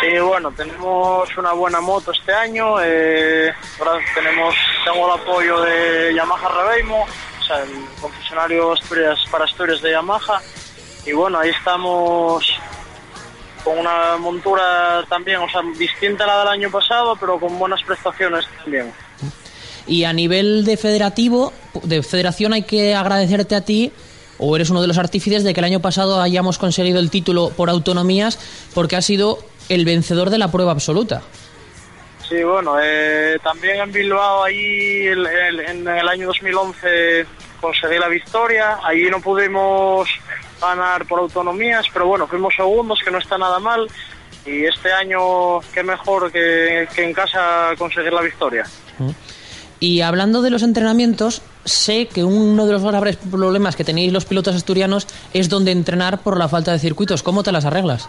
[0.00, 2.74] Sí, bueno, tenemos una buena moto este año.
[2.82, 4.52] Eh, ahora tenemos,
[4.84, 7.70] tengo el apoyo de Yamaha Rebeimo, o sea, el
[8.00, 10.40] concesionario Asturias para Asturias de Yamaha.
[11.06, 12.44] Y bueno, ahí estamos
[13.64, 17.82] con una montura también, o sea, distinta a la del año pasado, pero con buenas
[17.82, 18.92] prestaciones también.
[19.86, 23.92] Y a nivel de federativo, de federación hay que agradecerte a ti,
[24.38, 27.50] o eres uno de los artífices de que el año pasado hayamos conseguido el título
[27.50, 28.38] por autonomías,
[28.74, 29.38] porque has sido
[29.68, 31.22] el vencedor de la prueba absoluta.
[32.28, 37.26] Sí, bueno, eh, también en Bilbao, ahí el- el- en el año 2011
[37.60, 38.78] conseguí la victoria.
[38.82, 40.08] Ahí no pudimos
[40.68, 43.86] ganar por autonomías, pero bueno, fuimos segundos, que no está nada mal.
[44.44, 48.64] Y este año, qué mejor que, que en casa conseguir la victoria.
[49.78, 54.24] Y hablando de los entrenamientos, sé que uno de los graves problemas que tenéis los
[54.24, 57.22] pilotos asturianos es donde entrenar por la falta de circuitos.
[57.22, 58.08] ¿Cómo te las arreglas?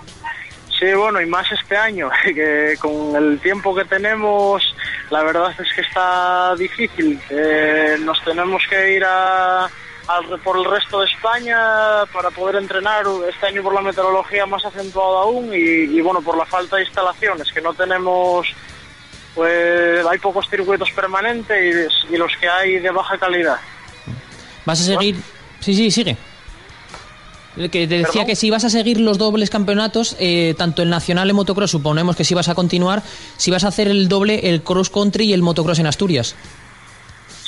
[0.80, 4.76] Sí, bueno, y más este año, que con el tiempo que tenemos,
[5.10, 7.20] la verdad es que está difícil.
[7.30, 9.70] Eh, nos tenemos que ir a,
[10.08, 11.58] al- por el resto de España
[12.12, 16.38] para poder entrenar este año por la meteorología más acentuado aún y, y, bueno, por
[16.38, 18.48] la falta de instalaciones, que no tenemos,
[19.36, 23.58] pues hay pocos circuitos permanentes y, y los que hay de baja calidad.
[24.66, 25.16] ¿Vas a seguir...?
[25.60, 26.18] Sí, sí, sigue.
[27.56, 28.26] Eh, Que te decía ¿Perdón?
[28.28, 32.16] que si vas a seguir los dobles campeonatos, eh, tanto el nacional en motocross, suponemos
[32.16, 33.02] que si vas a continuar,
[33.38, 36.36] si vas a hacer el doble, el cross country y el motocross en Asturias.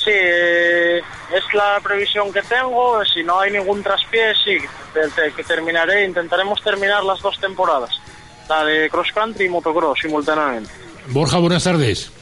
[0.06, 3.04] Sí, es la previsión que tengo.
[3.04, 4.56] Si no hay ningún traspié, sí,
[5.34, 6.04] que terminaré.
[6.04, 7.90] Intentaremos terminar las dos temporadas,
[8.48, 10.70] la de cross country y motocross simultáneamente.
[11.08, 12.12] Borja, buenas tardes.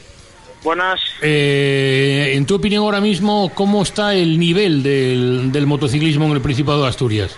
[0.63, 0.99] Buenas.
[1.21, 6.41] Eh, en tu opinión ahora mismo, ¿cómo está el nivel del, del motociclismo en el
[6.41, 7.37] Principado de Asturias?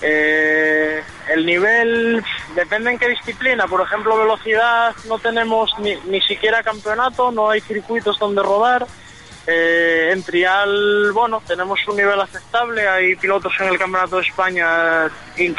[0.00, 1.00] Eh,
[1.32, 2.24] el nivel
[2.56, 3.68] depende en qué disciplina.
[3.68, 8.84] Por ejemplo, velocidad no tenemos ni, ni siquiera campeonato, no hay circuitos donde rodar.
[9.46, 12.86] Eh, en trial, bueno, tenemos un nivel aceptable.
[12.86, 15.10] Hay pilotos en el Campeonato de España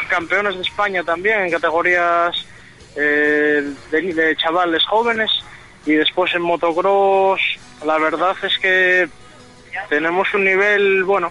[0.09, 2.33] campeones de España también en categorías
[2.95, 5.31] eh, de, de chavales jóvenes.
[5.85, 7.41] Y después en motocross,
[7.85, 9.09] la verdad es que
[9.89, 11.29] tenemos un nivel, bueno,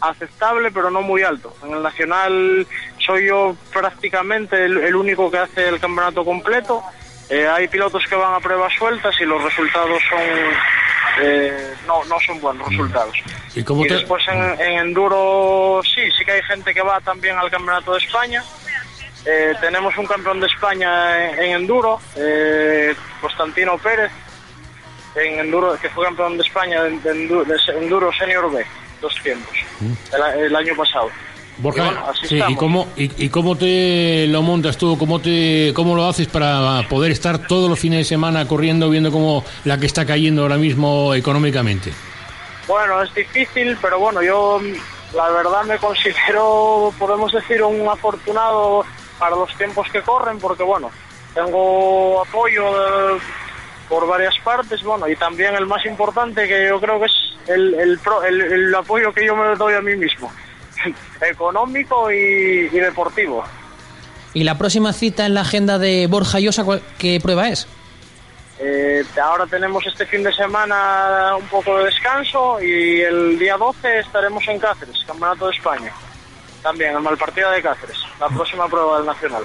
[0.00, 1.54] aceptable, pero no muy alto.
[1.62, 2.66] En el nacional
[2.98, 6.82] soy yo prácticamente el, el único que hace el campeonato completo.
[7.30, 10.20] Eh, hay pilotos que van a pruebas sueltas y los resultados son
[11.22, 13.14] eh, no, no son buenos resultados.
[13.54, 17.00] ¿Y cómo Y te- después en, en enduro sí, sí que hay gente que va
[17.00, 18.42] también al campeonato de España.
[19.26, 24.10] Eh, tenemos un campeón de España en, en enduro, eh, Constantino Pérez,
[25.14, 28.66] en enduro que fue campeón de España de, de enduro, de enduro senior B,
[29.00, 31.10] dos tiempos, el, el año pasado.
[31.58, 34.98] Borja, Y bueno, sí, ¿y cómo, y, y cómo te lo montas tú?
[34.98, 39.12] ¿Cómo, te, ¿Cómo lo haces para poder estar todos los fines de semana corriendo, viendo
[39.12, 41.92] cómo la que está cayendo ahora mismo económicamente?
[42.66, 48.84] Bueno, es difícil, pero bueno, yo mm, la verdad me considero, podemos decir, un afortunado
[49.18, 50.90] para los tiempos que corren, porque bueno,
[51.34, 52.64] tengo apoyo
[53.16, 53.18] eh,
[53.88, 57.12] por varias partes, bueno, y también el más importante que yo creo que es
[57.48, 60.32] el, el, pro- el- el apoyo que yo me doy a mí mismo,
[61.30, 63.44] económico y, y deportivo.
[64.32, 66.64] ¿Y la próxima cita en la agenda de Borja Llosa,
[66.98, 67.68] qué prueba es?
[68.58, 74.00] Eh, ahora tenemos este fin de semana un poco de descanso y el día 12
[74.00, 75.92] estaremos en Cáceres, Campeonato de España.
[76.62, 79.42] También en Malpartida de Cáceres, la próxima prueba del Nacional.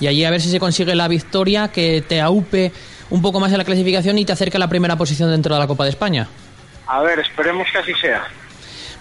[0.00, 2.72] Y allí a ver si se consigue la victoria que te aupe
[3.08, 5.60] un poco más en la clasificación y te acerque a la primera posición dentro de
[5.60, 6.28] la Copa de España.
[6.86, 8.26] A ver, esperemos que así sea.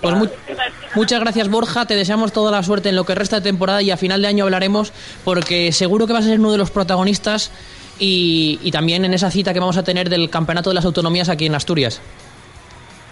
[0.10, 0.58] Pues mu-
[0.96, 3.92] muchas gracias Borja, te deseamos toda la suerte en lo que resta de temporada y
[3.92, 4.94] a final de año hablaremos
[5.24, 7.52] porque seguro que vas a ser uno de los protagonistas
[8.00, 11.30] y, y también en esa cita que vamos a tener del Campeonato de las Autonomías
[11.30, 12.02] aquí en Asturias.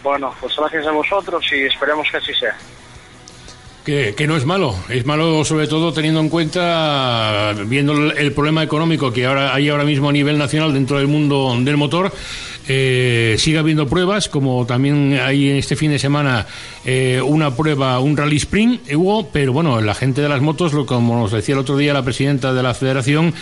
[0.04, 2.56] Bueno, pues gracias a vosotros y esperemos que así sea.
[3.86, 8.32] Que, que no es malo, es malo sobre todo teniendo en cuenta, viendo el, el
[8.32, 12.14] problema económico que ahora hay ahora mismo a nivel nacional dentro del mundo del motor,
[12.68, 16.46] eh, sigue habiendo pruebas, como también hay este fin de semana
[16.86, 20.74] eh, una prueba, un rally sprint, eh, Hugo, pero bueno, la gente de las motos,
[20.74, 23.34] lo, como nos decía el otro día la presidenta de la federación,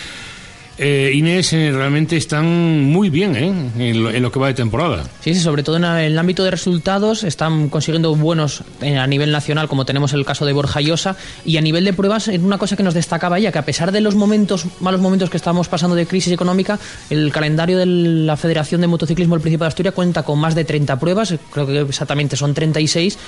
[0.78, 3.90] eh, Inés, eh, realmente están muy bien ¿eh?
[3.90, 5.04] en, lo, en lo que va de temporada.
[5.20, 9.32] Sí, sí, sobre todo en el ámbito de resultados están consiguiendo buenos eh, a nivel
[9.32, 12.58] nacional, como tenemos el caso de Borja Llosa, y a nivel de pruebas, es una
[12.58, 15.68] cosa que nos destacaba ella, que a pesar de los momentos, malos momentos que estamos
[15.68, 16.78] pasando de crisis económica,
[17.10, 20.64] el calendario de la Federación de Motociclismo del Principado de Asturias cuenta con más de
[20.64, 23.18] 30 pruebas, creo que exactamente son 36,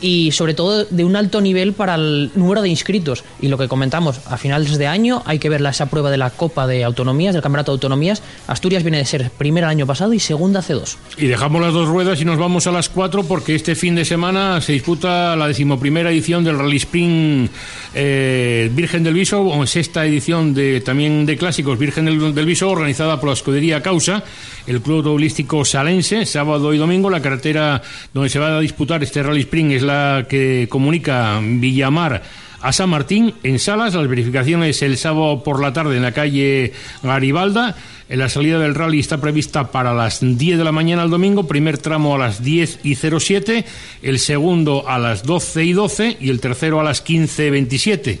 [0.00, 3.24] y sobre todo de un alto nivel para el número de inscritos.
[3.40, 6.30] Y lo que comentamos, a finales de año hay que ver esa prueba de la
[6.30, 8.22] Copa de Autonomías, del Campeonato de Autonomías.
[8.46, 10.98] Asturias viene de ser primera el año pasado y segunda hace dos.
[11.16, 14.04] Y dejamos las dos ruedas y nos vamos a las cuatro porque este fin de
[14.04, 17.50] semana se disputa la decimoprimera edición del Rally Sprint
[17.94, 22.70] eh, Virgen del Viso, o sexta edición de también de clásicos Virgen del, del Viso,
[22.70, 24.22] organizada por la escudería Causa,
[24.66, 27.10] el Club Automovilístico Salense, sábado y domingo.
[27.10, 27.82] La carretera
[28.12, 29.89] donde se va a disputar este Rally Sprint es la
[30.28, 32.22] que comunica Villamar
[32.60, 33.94] a San Martín en Salas.
[33.94, 36.72] Las verificaciones el sábado por la tarde en la calle
[37.02, 37.76] Garibalda.
[38.08, 41.78] La salida del rally está prevista para las 10 de la mañana el domingo, primer
[41.78, 43.64] tramo a las 10 y 07,
[44.02, 48.20] el segundo a las 12 y 12 y el tercero a las 15 y 27.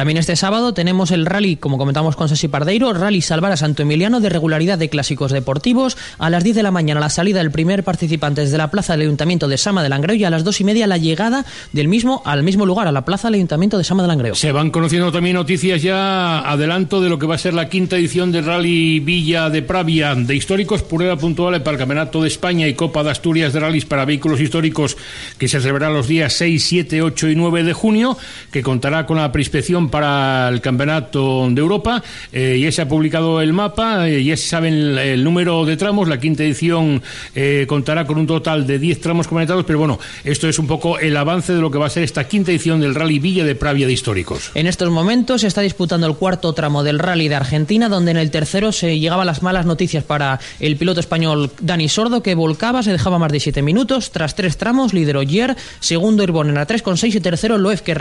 [0.00, 3.82] También este sábado tenemos el rally, como comentamos con Sesi Pardeiro, Rally Salvar a Santo
[3.82, 5.98] Emiliano de regularidad de clásicos deportivos.
[6.16, 9.02] A las 10 de la mañana la salida del primer participante desde la plaza del
[9.02, 11.44] Ayuntamiento de Sama de Langreo y a las 2 y media la llegada
[11.74, 14.34] del mismo al mismo lugar, a la plaza del Ayuntamiento de Sama de Langreo.
[14.36, 17.96] Se van conociendo también noticias ya, adelanto de lo que va a ser la quinta
[17.96, 22.66] edición del Rally Villa de Pravia de históricos, prueba puntual para el Campeonato de España
[22.66, 24.96] y Copa de Asturias de Rallys para vehículos históricos
[25.36, 28.16] que se celebrará los días 6, 7, 8 y 9 de junio,
[28.50, 32.02] que contará con la preinspección para el Campeonato de Europa.
[32.32, 35.76] Eh, ya se ha publicado el mapa, eh, ya se sabe el, el, número de
[35.76, 36.08] tramos.
[36.08, 37.02] La quinta edición
[37.34, 40.98] eh, contará con un total de 10 tramos comentados, pero bueno, esto es un poco
[40.98, 43.54] el avance de lo que va a ser esta quinta edición del Rally Villa de
[43.54, 44.50] Pravia de Históricos.
[44.54, 48.16] En estos momentos se está disputando el cuarto tramo del Rally de Argentina, donde en
[48.16, 52.82] el tercero se llegaban las malas noticias para el piloto español Dani Sordo, que volcaba,
[52.82, 54.10] se dejaba más de 7 minutos.
[54.10, 57.94] Tras tres tramos, lideró Yer, segundo Irbonen a 3,6 y tercero Loef, que,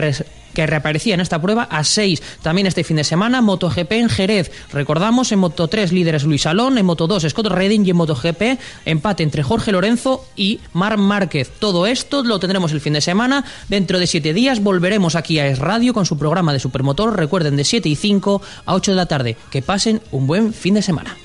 [0.53, 2.21] que reaparecía en esta prueba a 6.
[2.41, 4.51] También este fin de semana, MotoGP en Jerez.
[4.71, 8.59] Recordamos, en Moto 3 líderes Luis Alón, en Moto 2 Scott Redding y en MotoGP
[8.85, 11.51] empate entre Jorge Lorenzo y Mar Márquez.
[11.59, 13.45] Todo esto lo tendremos el fin de semana.
[13.67, 17.17] Dentro de 7 días volveremos aquí a Es Radio con su programa de Supermotor.
[17.17, 19.37] Recuerden, de 7 y 5 a 8 de la tarde.
[19.51, 21.15] Que pasen un buen fin de semana.